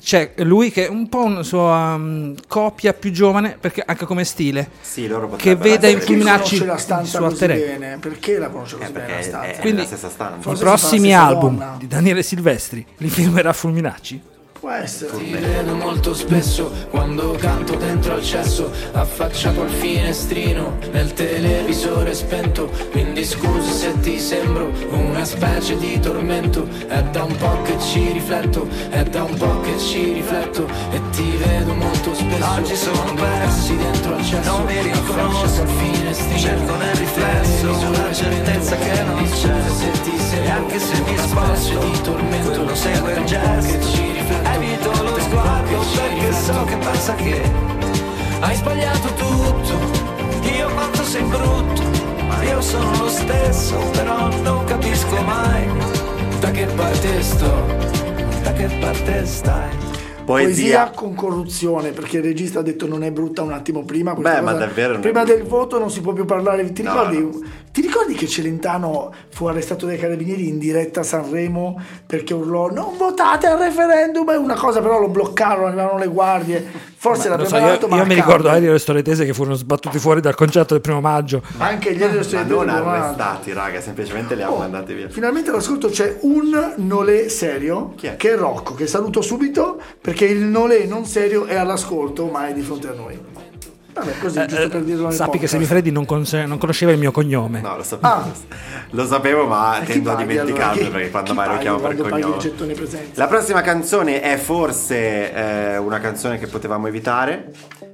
[0.02, 4.26] C'è lui che è un po' una sua um, copia più giovane, perché anche come
[4.26, 7.44] stile, Sì, loro che veda in essere- Perché Fulminacci conosce la il stanza suo così
[7.44, 7.66] alter ego.
[7.80, 7.98] bene?
[8.00, 9.62] Perché la conosce così Eh, bene la stanza?
[9.62, 9.82] Quindi-.
[9.84, 11.76] I prossimi album donna.
[11.78, 14.22] di Daniele Silvestri li firmerà Fulminacci.
[14.62, 15.18] Può essere.
[15.18, 22.70] Ti vedo molto spesso quando canto dentro al cesso, affacciato al finestrino, nel televisore spento.
[22.91, 26.68] Quindi scusi se ti sembro una specie di tormento.
[26.88, 30.68] È da un po' che ci rifletto, è da un po' che ci rifletto.
[30.91, 32.45] E ti vedo molto spesso.
[32.53, 35.62] Oggi sono quando perso, passi dentro al cesso, non mi riconosco.
[35.62, 36.38] al finestrino.
[36.38, 39.70] Cerco nel riflesso una certezza che non c'è.
[39.72, 43.18] Se ti E sembro anche se mi una sposto, specie di tormento, quello segue è
[43.18, 43.91] il po' che gesto.
[43.91, 44.51] ci rifletto.
[44.82, 47.42] Evito lo sguardo perché so che pensa che
[48.40, 51.84] Hai sbagliato tutto, io quanto sei brutto,
[52.28, 55.68] ma io sono lo stesso, però non capisco mai
[56.40, 57.66] da che parte sto?
[58.42, 59.70] da che parte stai.
[60.26, 60.86] Poesia.
[60.86, 60.92] Poesia.
[60.96, 64.14] con corruzione, perché il regista ha detto non è brutta un attimo prima.
[64.16, 65.38] Beh, ma davvero non Prima brutta.
[65.38, 66.72] del voto non si può più parlare.
[66.72, 67.30] Ti No, ricordi, no.
[67.72, 72.97] Ti ricordi che Celentano fu arrestato dai carabinieri in diretta a Sanremo perché urlò non
[72.97, 74.30] votate al referendum?
[74.32, 76.89] È una cosa, però lo bloccarono, arrivarono le guardie.
[77.01, 79.01] Forse era Lo so, preparato, io, ma io a mi ricordo Aereo e le storie
[79.01, 81.41] tese che furono sbattuti fuori dal concerto del primo maggio.
[81.57, 85.09] Anche gli altri Ma studenti non arrestati, raga, semplicemente li hanno Oh, mandati via.
[85.09, 88.15] Finalmente all'ascolto c'è un Nolè serio Chi è?
[88.17, 92.53] che è Rocco, che saluto subito perché il Nolè non serio è all'ascolto ma è
[92.53, 93.19] di fronte a noi.
[93.94, 95.48] Vabbè, così, Eh, giusto per dirlo sappi che.
[95.48, 97.60] Semifreddi non, con- non conosceva il mio cognome.
[97.62, 98.14] No, lo sapevo.
[98.14, 98.26] Ah.
[98.92, 100.89] Lo sapevo, ma E chi tendo a dimenticarlo allora?
[100.96, 102.38] Perché quando mai lo chiamo per cognome.
[103.16, 107.52] La prossima canzone è forse eh, una canzone che potevamo evitare.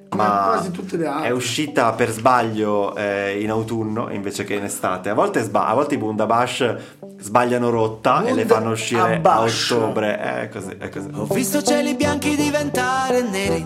[0.09, 1.27] Come Ma quasi tutte le altre.
[1.27, 5.09] è uscita per sbaglio eh, in autunno invece che in estate.
[5.09, 6.75] A volte, sba- a volte i Bundabash
[7.19, 9.71] sbagliano rotta e le Bunda fanno uscire a Abash.
[9.71, 10.17] ottobre.
[10.17, 11.09] È così, è così.
[11.13, 13.65] Ho visto cieli bianchi diventare neri,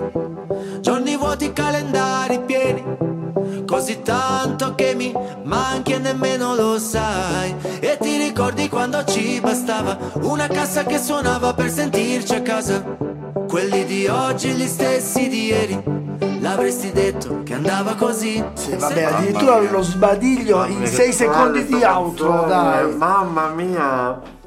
[0.80, 2.84] giorni vuoti, calendari pieni,
[3.66, 5.14] così tanto che mi
[5.44, 7.56] manchi e nemmeno lo sai.
[7.80, 12.84] E ti ricordi quando ci bastava una cassa che suonava per sentirci a casa?
[13.48, 15.82] Quelli di oggi, gli stessi di ieri,
[16.42, 18.44] l'avresti detto che andava così?
[18.54, 22.94] Sì, vabbè, addirittura lo sbadiglio in 6 secondi di outro, dai.
[22.94, 24.40] Mamma mia.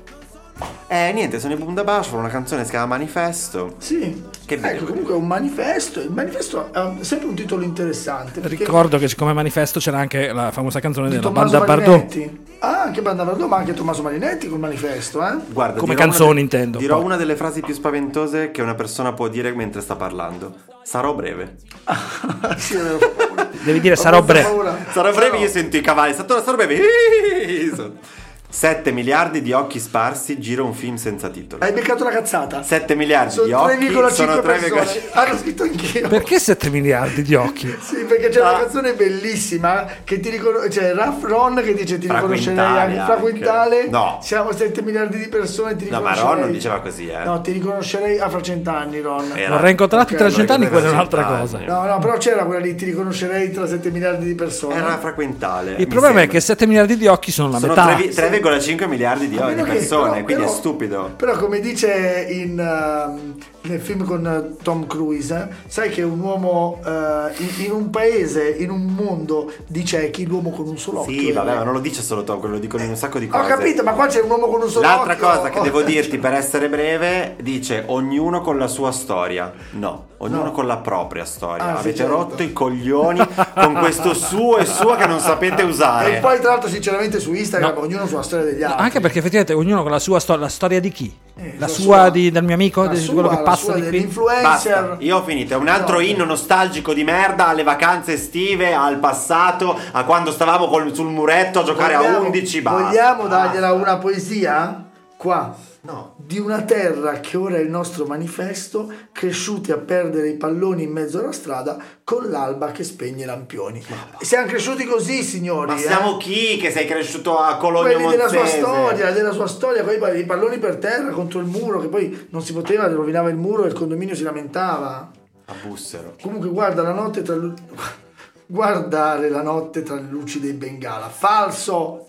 [0.95, 3.75] Eh, niente, sono i Bundabash, fanno una canzone che si chiama Manifesto.
[3.79, 4.77] Sì, Che bello.
[4.77, 5.99] ecco, comunque è un manifesto.
[6.01, 8.39] Il manifesto è un- sempre un titolo interessante.
[8.41, 11.89] perché- Ricordo che siccome manifesto c'era anche la famosa canzone di della Tommaso banda Bardot.
[12.05, 12.43] Marinetti.
[12.61, 15.37] Ah, anche Banda Bardot, ma anche Tommaso Marinetti col manifesto, eh?
[15.49, 17.05] Guarda, Come dirò una canzoni de- intendo, Dirò poi.
[17.07, 20.55] una delle frasi più spaventose che una persona può dire mentre sta parlando.
[20.85, 21.57] Sarò breve.
[22.57, 23.49] sì, avevo paura.
[23.65, 24.45] Devi dire Ho sarò breve.
[24.45, 24.77] paura.
[24.93, 26.15] Sarò breve, io sento i cavalli.
[26.15, 26.79] Sarò, sarò breve.
[28.55, 31.65] 7 miliardi di occhi sparsi, giro un film senza titolo.
[31.65, 32.63] Hai beccato la cazzata?
[32.63, 35.01] 7 miliardi Sono di occhi 3,5 sono 3,5 persone.
[35.11, 36.07] Ah, l'ho scritto anch'io.
[36.09, 37.75] Perché 7 miliardi di occhi?
[37.83, 38.51] Sì, perché c'è Ah.
[38.51, 40.69] una canzone bellissima che ti riconosce.
[40.69, 43.89] C'è Ralph Ron che dice ti Fra riconoscerei quintale anche fra quintale.
[43.89, 44.19] No.
[44.23, 46.15] Siamo 7 miliardi di persone, ti No, ma.
[46.15, 47.25] Ron non diceva così, eh.
[47.25, 49.33] No, ti riconoscerei a fra cent'anni, Ron.
[49.35, 51.59] Era- Vorrei incontrarti Ok, tra cent'anni, quella è un'altra cosa.
[51.67, 54.77] No, no, però c'era quella lì, ti riconoscerei tra 7 miliardi di persone.
[54.77, 55.75] Era fraquintale.
[55.79, 57.97] Il problema è che 7 miliardi di occhi sono la sono metà.
[57.97, 61.13] 3 3,5 miliardi di, di persone, però- quindi però- è stupido.
[61.17, 63.35] Però come dice in, ehm,
[63.67, 68.51] nel film con eh, Tom Cruise, sai che un uomo eh, in, in un paese,
[68.59, 71.19] in un mondo di ciechi, l'uomo con un solo occhio.
[71.19, 73.27] Sì, vabbè, ma non lo dice solo Tom, quello lo dicono in un sacco di
[73.27, 73.43] cose.
[73.43, 75.27] Ho capito, ma qua c'è un uomo con un solo L'altra occhio.
[75.29, 79.51] cosa che devo dirti per essere breve dice ognuno con la sua storia.
[79.71, 80.53] No, ognuno No.
[80.53, 81.65] con la propria storia.
[81.65, 82.13] Ah, Avete certo.
[82.13, 86.19] rotto i coglioni con questo suo e suo che non sapete usare.
[86.19, 87.81] E poi tra l'altro sinceramente su Instagram No.
[87.81, 88.83] ognuno sulla storia degli altri.
[88.83, 91.17] Anche perché effettivamente ognuno con la sua storia, la storia di chi?
[91.37, 93.43] Eh, la la sua, sua- di- del mio amico, la di sua, quello che la
[93.57, 94.23] sua di qui.
[94.43, 95.55] Basta, io ho finito.
[95.55, 96.03] È un altro No.
[96.03, 101.61] inno nostalgico di merda alle vacanze estive, al passato, a quando stavamo col- sul muretto
[101.61, 102.61] a giocare a Vogliamo- 11.
[102.63, 102.83] Basta.
[102.89, 104.85] Vogliamo dargliela una poesia?
[105.17, 105.55] Qua.
[105.83, 106.14] No.
[106.27, 110.91] Di una terra che ora è il nostro manifesto, cresciuti a perdere i palloni in
[110.91, 113.85] mezzo alla strada con l'alba che spegne i lampioni.
[114.21, 115.73] Siamo cresciuti così, signori.
[115.73, 115.81] Ma eh?
[115.81, 118.59] siamo chi che sei cresciuto a Cologno quelli della sua Monzese?
[118.59, 122.43] storia, della sua storia, poi i- palloni per terra contro il muro, che poi non
[122.43, 125.11] si poteva, rovinava il muro e il condominio si lamentava.
[125.45, 126.15] A Bussero.
[126.23, 127.37] Comunque guarda la notte tra
[128.47, 131.09] guardare la notte tra le luci dei Bengala.
[131.11, 132.07] Falso!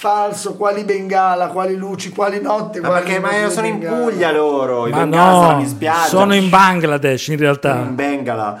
[0.00, 3.80] Falso, quali Bengala, quali luci, quali notte, Ma quali perché ma sono in.
[3.80, 5.66] Puglia loro, i Ma Bengala no,
[6.06, 7.74] sono in Bangladesh in realtà.
[7.74, 8.58] in Bengala.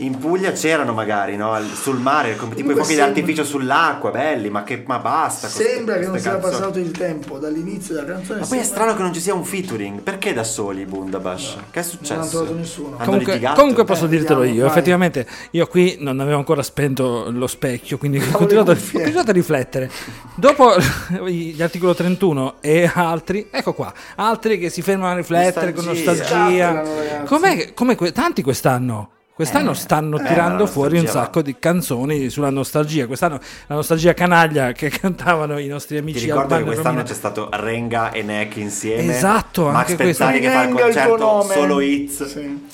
[0.00, 1.58] In Puglia c'erano magari, no?
[1.74, 5.46] Sul mare, come tipo i fuochi sembra- d'artificio sull'acqua, belli, ma che ma basta.
[5.48, 6.52] con Sembra queste- che non sia canzoni.
[6.52, 8.40] passato il tempo dall'inizio della canzone.
[8.40, 10.00] Ma poi è strano che non ci sia un featuring.
[10.00, 11.56] Perché da soli Bundabash?
[11.70, 12.12] Che è successo?
[12.14, 12.96] Non hanno trovato nessuno.
[12.96, 13.60] Hanno Comunque, litigato?
[13.60, 14.72] comunque posso Eh, dirtelo vediamo, io, vai.
[14.72, 19.90] effettivamente io qui non avevo ancora spento lo specchio, quindi ho continuato, continuato a riflettere.
[20.34, 20.72] Dopo
[21.28, 26.20] gli articolo 31 e altri, ecco qua, altri che si fermano a riflettere con Nostalgia.
[26.22, 26.70] nostalgia.
[26.72, 27.26] Scappano, ragazzi.
[27.26, 29.10] Com'è, come que- tanti quest'anno?
[29.40, 33.06] Quest'anno stanno tirando la fuori un sacco di canzoni sulla nostalgia.
[33.06, 33.38] Quest'anno
[33.68, 37.02] la nostalgia canaglia che cantavano i nostri Ti amici ricordo che quest'anno Romina.
[37.04, 39.14] c'è stato Renga e Neck insieme.
[39.16, 40.24] Esatto, Max anche questo.
[40.24, 41.54] Pezzali che fa il il concerto nome.
[41.54, 42.24] solo hits.
[42.26, 42.66] Sì.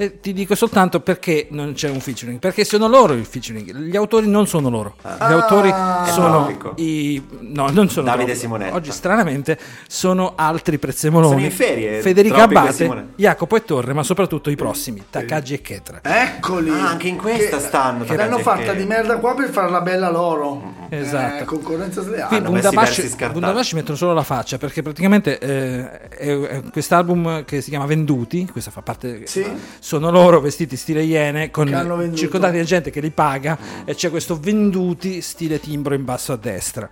[0.00, 2.38] E ti dico soltanto perché non c'è un featuring.
[2.38, 3.70] Perché sono loro il featuring.
[3.76, 4.94] Gli autori non sono loro.
[5.02, 5.68] Gli autori
[6.10, 6.72] sono Tropico.
[6.76, 7.22] i.
[7.40, 8.40] No, non sono Davide Tropico.
[8.40, 8.74] Simonetta.
[8.74, 11.34] Oggi, stranamente, sono altri prezzemoloni.
[11.34, 13.08] Sono in ferie, Federica Abate.
[13.16, 16.00] Jacopo e Torre, ma soprattutto i prossimi, Takagi e Ketra.
[16.02, 16.70] Eccoli.
[16.70, 20.10] Ah, anche in questa Che- stanno, Che l'hanno fatta di merda qua per farla bella
[20.10, 20.78] loro.
[20.88, 21.42] Esatto.
[21.42, 22.40] Eh, concorrenza sleale.
[22.40, 28.46] Bundabash, mettono solo la faccia perché praticamente eh, è, è quest'album che si chiama Venduti,
[28.50, 29.44] questa fa parte, Sì.
[29.90, 31.66] Sono loro vestiti stile iene con
[32.14, 36.36] circondati da gente che li paga e c'è questo Venduti stile timbro in basso a
[36.36, 36.88] destra.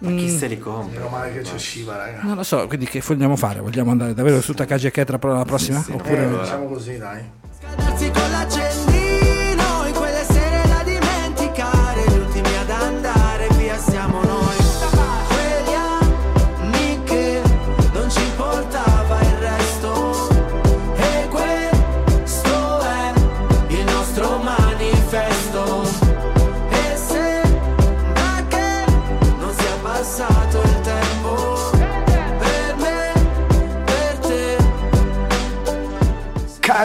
[0.00, 0.98] Ma chi se li compra?
[0.98, 2.20] Meno male che c'è Shiva, raga.
[2.24, 3.60] Non lo so, quindi che vogliamo fare?
[3.60, 5.82] Vogliamo andare davvero su Takagi e Ketra per la prossima?
[5.92, 7.22] Oppure Eh, diciamo così, dai.
[8.12, 8.30] Con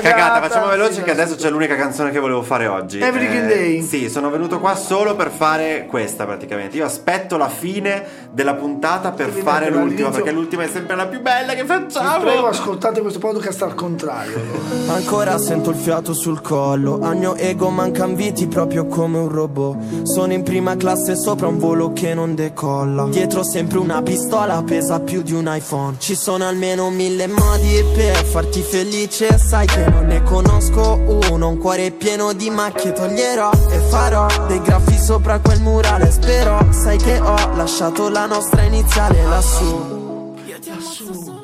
[0.01, 2.99] Cagata, Cagata, facciamo veloce sì, che adesso c'è l'unica canzone che volevo fare oggi.
[2.99, 3.81] Everything Eh, Day.
[3.81, 6.77] Sì, sono venuto qua solo per fare questa praticamente.
[6.77, 11.07] Io aspetto la fine della puntata per Devi fare l'ultima perché l'ultima è sempre la
[11.07, 12.45] più bella che prego, facciamo.
[12.47, 14.39] ascoltate questo podcast al contrario.
[14.87, 20.03] Ancora sento il fiato sul collo Al mio ego mancan viti proprio come un robot
[20.03, 24.99] Sono in prima classe sopra un volo che non decolla Dietro sempre una pistola pesa
[24.99, 30.05] più di un iPhone Ci sono almeno mille modi per farti felice Sai che non
[30.05, 30.93] ne conosco
[31.31, 36.67] uno Un cuore pieno di macchie toglierò E farò dei graffi sopra quel murale Spero
[36.71, 40.35] sai che ho lasciato la nostra iniziale lassù
[40.69, 41.35] Lassù.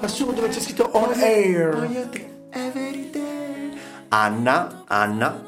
[0.00, 1.88] Lassù dove c'è scritto on air.
[4.08, 5.42] Anna, Anna,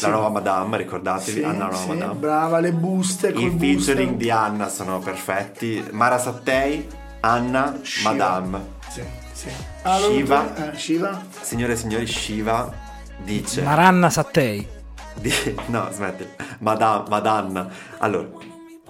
[0.00, 2.14] la nuova Madame, ricordatevi, Sì, Anna la nuova sì, Madame.
[2.14, 4.14] brava, le buste I featuring booster.
[4.16, 5.84] di Anna sono perfetti.
[5.92, 6.86] Mara Sattei,
[7.20, 8.10] Anna, Shiva.
[8.10, 8.60] Madame.
[8.88, 9.02] Sì,
[9.42, 10.10] sì.
[10.12, 10.72] Shiva.
[10.72, 11.22] Eh, Shiva.
[11.40, 12.72] Signore e signori, Shiva
[13.18, 13.62] dice...
[13.62, 14.66] Maranna Sattei.
[15.14, 16.26] Di- no, smetti.
[16.60, 17.68] Madame, Madanna.
[17.98, 18.28] Allora,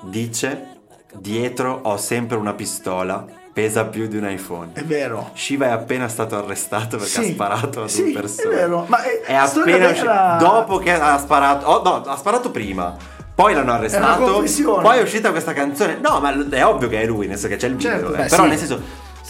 [0.03, 0.66] dice:
[1.14, 4.70] Dietro ho sempre una pistola, pesa più di un iPhone.
[4.72, 5.30] È vero.
[5.34, 8.48] Shiva è appena stato arrestato perché Sì, ha sparato a sì, due persone.
[8.50, 10.36] è vero, ma è- è storia appena vera.
[10.38, 11.66] Dopo che ha sparato.
[11.66, 12.94] Oh, no, ha sparato prima.
[13.34, 14.44] Poi l'hanno arrestato.
[14.80, 15.98] Poi è uscita questa canzone.
[16.00, 17.90] No, ma è ovvio che è lui, nel senso che c'è il video.
[17.90, 18.14] Certo.
[18.14, 18.16] eh.
[18.18, 18.48] Beh, Però sì.
[18.48, 18.80] nel senso.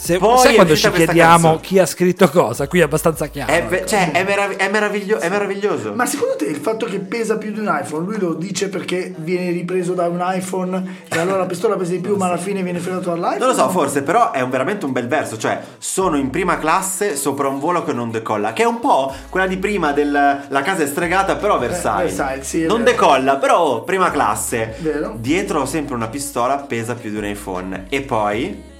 [0.03, 1.61] Se, Poi sai quando ci chiediamo canzone.
[1.61, 2.67] chi ha scritto cosa?
[2.67, 3.53] Qui è abbastanza chiaro.
[3.53, 3.87] È, ve- ecco.
[3.87, 5.93] cioè, è, merav- è meraviglio- è meraviglioso.
[5.95, 9.15] Ma secondo te il fatto che pesa più di un iPhone, lui lo dice perché
[9.19, 12.65] viene ripreso da un iPhone e allora la pistola pesa di più, ma alla fine
[12.65, 13.39] viene fregato dall'iPhone?
[13.39, 15.39] Non lo so, forse, però è un- veramente un bel verso.
[15.39, 18.53] Cioè, sono in prima classe sopra un volo che non decolla.
[18.53, 20.11] Che è un po' quella di prima del
[20.49, 22.17] La casa è stregata, però Versailles.
[22.17, 22.91] Versailles, sì, non vero.
[22.91, 24.75] decolla, però prima classe.
[24.81, 25.15] Vero.
[25.17, 27.85] Dietro ho sempre una pistola, pesa più di un iPhone.
[27.89, 28.71] E poi.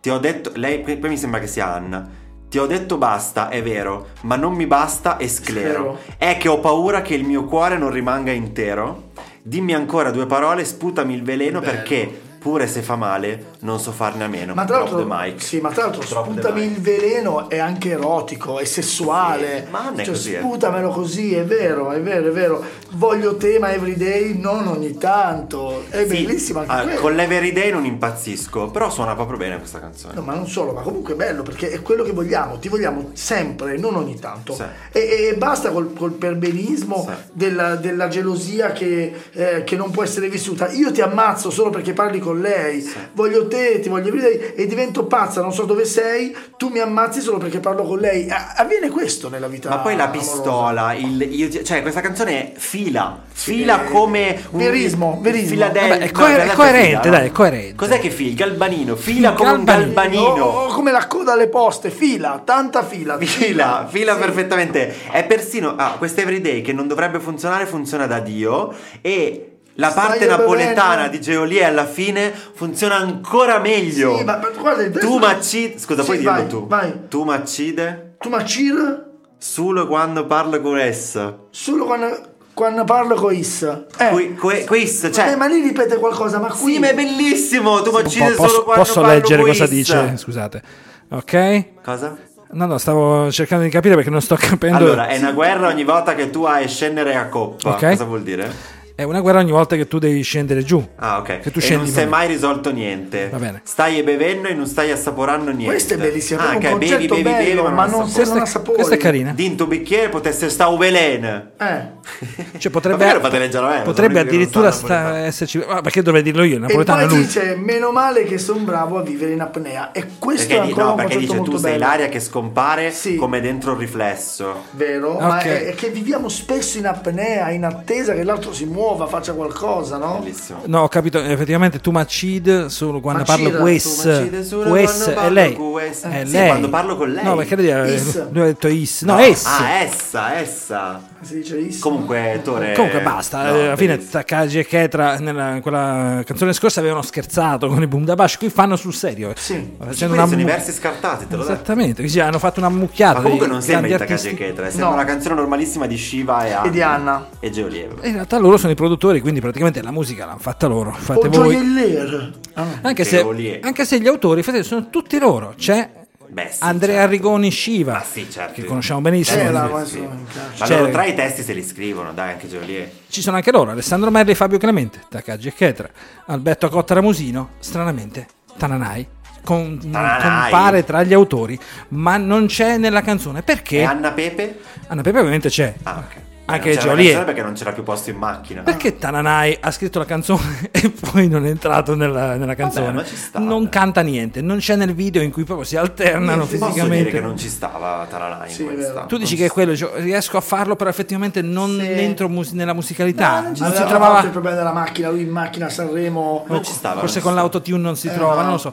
[0.00, 0.52] Ti ho detto.
[0.54, 0.80] Lei.
[0.80, 2.26] Poi mi sembra che sia Anna.
[2.48, 5.98] Ti ho detto basta, è vero, ma non mi basta e sclero.
[5.98, 5.98] Sclero.
[6.16, 9.10] È che ho paura che il mio cuore non rimanga intero.
[9.42, 11.72] Dimmi ancora due parole, sputami il veleno Bello.
[11.72, 14.54] perché, pure se fa male, non so farne a meno.
[14.54, 19.64] Ma tra l'altro, sì, ma tra l'altro sputami il veleno è anche erotico, è sessuale.
[19.64, 20.38] Sì, ma non è cioè, così, eh.
[20.38, 22.64] Sputamelo così, è vero, è vero, è vero.
[22.92, 25.84] Voglio tema everyday, non ogni tanto.
[25.88, 27.00] È Sì, bellissimo anche ah, quello.
[27.00, 30.14] Con l'Everyday non impazzisco, però suona proprio bene questa canzone.
[30.14, 33.10] No, ma non solo, ma comunque è bello perché è quello che vogliamo, ti vogliamo
[33.14, 34.54] sempre, non ogni tanto.
[34.54, 34.64] Sì.
[34.92, 37.14] E, e basta col, col perbenismo Sì.
[37.32, 40.70] della, della gelosia che, eh, che non può essere vissuta.
[40.70, 44.66] Io ti ammazzo solo perché parli con con lei, voglio te, ti voglio vedere e
[44.66, 48.28] divento pazza, non so dove sei, tu mi ammazzi solo perché parlo con lei.
[48.28, 49.68] A- avviene questo nella vita.
[49.70, 50.30] Ma poi la amorosa.
[50.32, 55.48] pistola, il, io- cioè questa canzone fila, fila come un verismo, verismo.
[55.48, 55.88] Filadelfia.
[55.94, 57.74] Vabbè, è coer- è coerente, dai, è coerente.
[57.74, 58.28] Cos'è che fila?
[58.30, 60.22] Il galbanino, fila Il come un galbanino.
[60.22, 60.44] galbanino.
[60.44, 63.16] Oh, come la coda alle poste, fila, tanta fila.
[63.18, 64.20] Fila, fila Sì.
[64.20, 64.94] perfettamente.
[65.10, 68.72] È persino ah, questo everyday che non dovrebbe funzionare, funziona da Dio.
[69.00, 69.47] E
[69.80, 70.42] la Stai parte bevendo?
[70.42, 74.16] napoletana di Geolie alla fine funziona ancora meglio.
[74.18, 75.78] Sì, ma, ma guarda, il tu macide.
[75.78, 76.66] Scusa, Sì, puoi dirlo vai, tu.
[76.66, 76.92] Vai.
[77.08, 79.06] Tu macide Tu macir
[79.38, 81.38] solo quando parlo con essa.
[81.50, 82.08] solo quando,
[82.54, 83.62] quando parlo con Is.
[83.98, 84.08] Eh.
[84.08, 85.30] Qui, que- questo, cioè.
[85.30, 87.80] Eh, ma lì ripete qualcosa, ma qui Sì, ma è bellissimo.
[87.82, 89.72] Tu macide Po- posso, solo quando posso parlo leggere cosa essa.
[89.72, 90.16] dice?
[90.16, 90.62] Scusate.
[91.10, 91.64] Ok?
[91.84, 92.16] Cosa?
[92.50, 94.78] No, no, stavo cercando di capire perché non sto capendo.
[94.78, 97.70] Allora, è una guerra ogni volta che tu hai scendere a coppa.
[97.74, 97.88] Ok.
[97.90, 98.76] Cosa vuol dire?
[98.98, 100.84] È una guerra ogni volta che tu devi scendere giù.
[100.96, 101.38] Ah, ok.
[101.38, 102.10] Che tu e scendi non si è meno.
[102.16, 103.28] mai risolto niente.
[103.28, 103.60] Va bene.
[103.62, 105.66] Stai bevendo e non stai assaporando niente.
[105.66, 108.28] Questo è bellissimo, Ah, ok, bevi, bevi, bello, bevi, ma non, assapori.
[108.28, 108.74] non ha sapore.
[108.74, 109.30] Questa è carina.
[109.30, 111.50] Dinto bicchiere potesse stare un veleno.
[111.60, 111.82] Eh.
[112.58, 113.82] Cioè, potrebbe, Ma a me?
[113.82, 115.62] potrebbe addirittura sta- esserci.
[115.66, 116.56] Ah, perché dovrei dirlo io?
[116.56, 117.24] Il E napoletano è poi lui.
[117.26, 119.92] dice, meno male che sono bravo a vivere in apnea.
[119.92, 121.84] E questo Perché, è di- ancora no, un perché dice tu sei bello.
[121.86, 123.16] l'aria che scompare Sì.
[123.16, 124.64] come dentro un riflesso.
[124.72, 125.18] Vero?
[125.18, 125.44] Ma Ok.
[125.44, 129.96] è, è che viviamo spesso in apnea, in attesa che l'altro si muova, faccia qualcosa,
[129.98, 130.18] no?
[130.20, 130.62] Bellissimo.
[130.66, 135.56] No, ho capito, effettivamente tu macid solo quando Macida, parlo Quest quando è parlo lei.
[135.90, 135.92] È
[136.24, 136.46] Sì, lei.
[136.48, 137.24] quando parlo con lei.
[137.24, 139.02] No, perché lui ha detto is.
[139.02, 139.44] No, es.
[139.46, 141.02] Ah, essa, essa.
[141.20, 141.78] Si dice is.
[141.80, 141.97] Comunque,
[142.42, 142.72] Tore.
[142.74, 143.98] Comunque basta, no, eh, alla fine.
[144.08, 148.50] Takagi e Ketra nella quella canzone scorsa avevano scherzato con i Boom da Bash, qui
[148.50, 149.32] fanno sul serio.
[149.36, 149.74] Sì.
[149.78, 151.42] Facendo una sono mu- versi scartati, te lo.
[151.42, 153.16] Esattamente, sì, hanno fatto una mucchiata.
[153.16, 154.34] Ma comunque di non sembra grandi Takagi e.
[154.34, 154.94] Ketra, sembra No.
[154.94, 156.66] una canzone normalissima di Shiva e Anna.
[156.66, 157.28] E di Anna.
[157.40, 158.06] E Geolieve.
[158.06, 160.92] In realtà loro sono i produttori, quindi praticamente la musica l'hanno fatta loro.
[160.92, 161.54] Fate O voi.
[161.54, 162.32] gioiellier.
[162.54, 162.64] Ah.
[162.82, 163.24] Anche se,
[163.62, 165.54] anche se gli autori infatti, sono tutti loro.
[165.56, 165.88] C'è
[166.30, 167.08] Beh, sì, Andrea certo.
[167.08, 168.52] Arrigoni Shiva, Ma sì, certo.
[168.52, 169.40] che conosciamo benissimo.
[169.46, 169.98] Sì, ma sì.
[169.98, 170.58] piace.
[170.58, 172.90] Ma C'è- loro tra i testi se li scrivono, dai, anche Geolier.
[173.08, 175.88] Ci sono anche loro, Alessandro Merli Fabio Clemente, Takagi e Ketra,
[176.26, 178.26] Alberto Cotta Musino, stranamente,
[178.56, 179.08] Tananai.
[179.44, 181.58] Con, compare tra gli autori,
[181.90, 183.40] ma non c'è nella canzone.
[183.42, 183.78] Perché?
[183.78, 184.58] E Anna Pepe?
[184.88, 185.72] Anna Pepe ovviamente c'è.
[185.84, 186.27] Ah, ok.
[186.50, 187.04] Anche non Geolier.
[187.12, 188.62] canzone perché non c'era più posto in macchina.
[188.62, 192.92] Perché Tananai ha scritto la canzone e poi non è entrato nella, nella canzone?
[192.92, 196.44] ma ci sta, non canta niente, non c'è nel video in cui proprio si alternano
[196.46, 197.10] Posso dire fisicamente.
[197.10, 199.04] che non ci stava Taranai Sì, in questa.
[199.04, 201.86] Tu dici che è quello, cioè, riesco a farlo, però effettivamente non Sì.
[201.86, 203.40] entro mus- nella musicalità.
[203.40, 204.14] non si Aveva trovava.
[204.14, 206.44] fatto il problema della macchina, lui in macchina a Sanremo.
[206.48, 207.00] Non ci stava.
[207.00, 208.42] Forse non con ci l'autotune non si trova, no.
[208.42, 208.72] non lo so.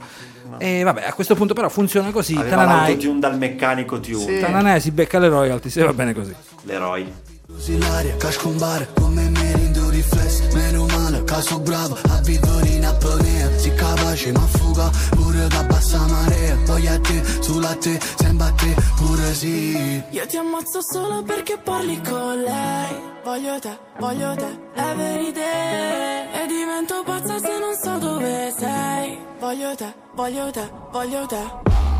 [0.59, 2.35] E vabbè, a questo punto però funziona così.
[2.37, 4.17] Aveva Tananai, dal meccanico tune.
[4.19, 4.39] Sì.
[4.39, 6.33] Tananai si becca le royalty, se va bene così.
[6.63, 7.33] L'eroe.
[7.55, 12.21] Così l'aria, casco un bar, come me rindo riflesso Meno male, caso bravo, a
[12.67, 16.57] in apnea Si capace ma fuga, pure da bassa marea.
[16.65, 20.03] Poi a te, sulla te, sembra te, pure sì.
[20.09, 23.13] Io ti ammazzo solo perché parli con lei.
[23.23, 29.17] Voglio te, voglio te, every day E divento pazza se non so dove sei.
[29.39, 31.94] Voglio te, voglio te, voglio te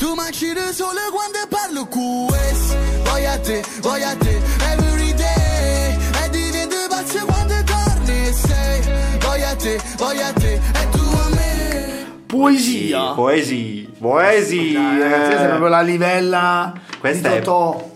[0.00, 4.40] Tu mancire solo quando parlo questo Voglio a te, voglio a te,
[4.72, 5.94] every day
[6.24, 8.80] E divento pazzo quando torni sei
[9.20, 13.12] Voglio a te, voglio a te, e tu a me Poesia.
[13.12, 13.88] Poesia.
[13.98, 14.80] Poesia.
[14.80, 17.40] Dai, ragazzi, è proprio la livella Questa di è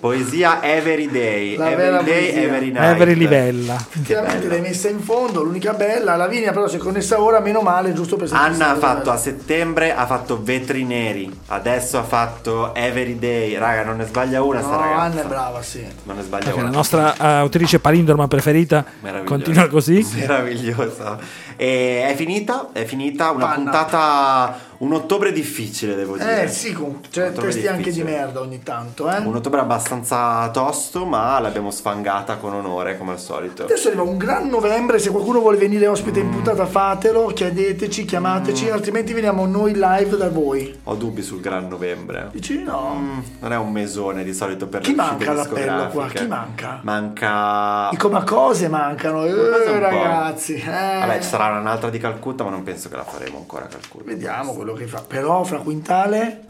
[0.00, 1.56] poesia every day.
[1.56, 2.40] La every day, poesia.
[2.42, 2.82] every night.
[2.84, 3.74] Every livella.
[3.74, 4.52] Effettivamente bella.
[4.52, 6.16] l'hai messa in fondo, l'unica bella.
[6.16, 9.94] Lavinia però si è connessa ora, meno male, giusto per Anna ha fatto a settembre
[9.94, 13.56] ha fatto vetri neri, adesso ha fatto every day.
[13.58, 15.00] Raga, non ne sbaglia una sta No, ragazza.
[15.02, 15.86] Anna è brava, sì.
[16.04, 16.70] Non ne sbaglia Perché una.
[16.70, 18.84] la nostra eh, autrice palindroma preferita
[19.26, 20.06] continua così.
[20.14, 21.18] Meravigliosa.
[21.56, 23.54] E è finita, è finita una Panna.
[23.56, 26.42] puntata, un ottobre difficile devo dire.
[26.42, 28.10] Eh sì, con cioè, testi anche di difficile.
[28.18, 29.18] merda ogni tanto, eh.
[29.18, 33.64] Un ottobre abbastanza tosto, ma l'abbiamo sfangata con onore come al solito.
[33.64, 38.68] Adesso arriva un gran novembre, se qualcuno vuole venire ospite in puntata fatelo, chiedeteci, chiamateci,
[38.70, 40.78] altrimenti veniamo noi live da voi.
[40.84, 42.28] Ho dubbi sul Gran Novembre.
[42.32, 42.94] Dici no?
[42.98, 46.06] Mm, Non è un mesone di solito per Chi manca uscite all'appello qua?
[46.08, 46.80] Chi manca?
[46.82, 47.88] Manca.
[47.90, 50.54] I comacose mancano, eh, ragazzi.
[50.56, 50.98] eh.
[51.00, 54.04] Vabbè, ci sarà un'altra di Calcutta, ma non penso che la faremo ancora a Calcutta.
[54.04, 55.02] Vediamo quello che fa.
[55.06, 56.40] Però fra Quintale.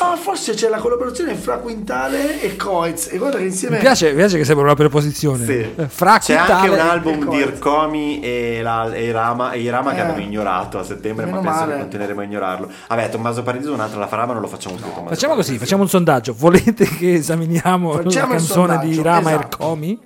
[0.00, 3.08] Ah, forse c'è la collaborazione fra Quintale e Coiz.
[3.12, 3.76] E guarda che insieme.
[3.76, 5.44] Mi piace, mi piace che sembra una preposizione.
[5.44, 5.72] Sì.
[5.76, 9.60] Eh, Fra C'è Quintale anche un e album di Ircomi e, la, e Irama, e
[9.60, 10.00] Irama che Eh.
[10.00, 11.74] abbiamo ignorato a settembre, ma Meno penso male.
[11.74, 12.70] che continueremo a ignorarlo.
[12.88, 14.84] Vabbè, Tommaso Paradiso un'altra la farà, ma non lo facciamo più.
[14.84, 16.34] Tommaso Facciamo così, facciamo un sondaggio.
[16.36, 19.42] Volete che esaminiamo Facciamo la canzone di Rama esatto.
[19.62, 19.98] Ercomi?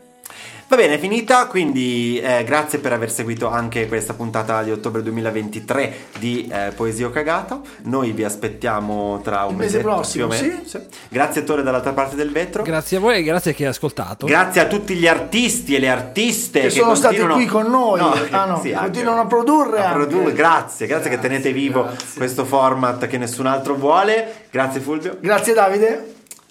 [0.68, 5.00] Va bene, è finita, quindi eh, grazie per aver seguito anche questa puntata di ottobre
[5.00, 7.60] 2023 di eh, Poesia o Cagato.
[7.82, 10.62] Noi vi aspettiamo tra un Il mese mesetto, prossimo, meno.
[10.64, 10.78] sì.
[11.08, 12.64] Grazie Tore dall'altra parte del vetro.
[12.64, 14.26] Grazie a voi e grazie a chi ha ascoltato.
[14.26, 17.70] Grazie a tutti gli artisti e le artiste Che che, sono stati continuano- qui con
[17.70, 18.00] noi.
[18.28, 20.32] che- Ah, no, sì, continuano a produrre A produrre.
[20.32, 24.46] Grazie, grazie, che tenete vivo questo format che nessun altro vuole.
[24.50, 25.16] Grazie Fulvio.
[25.20, 26.14] Grazie Davide.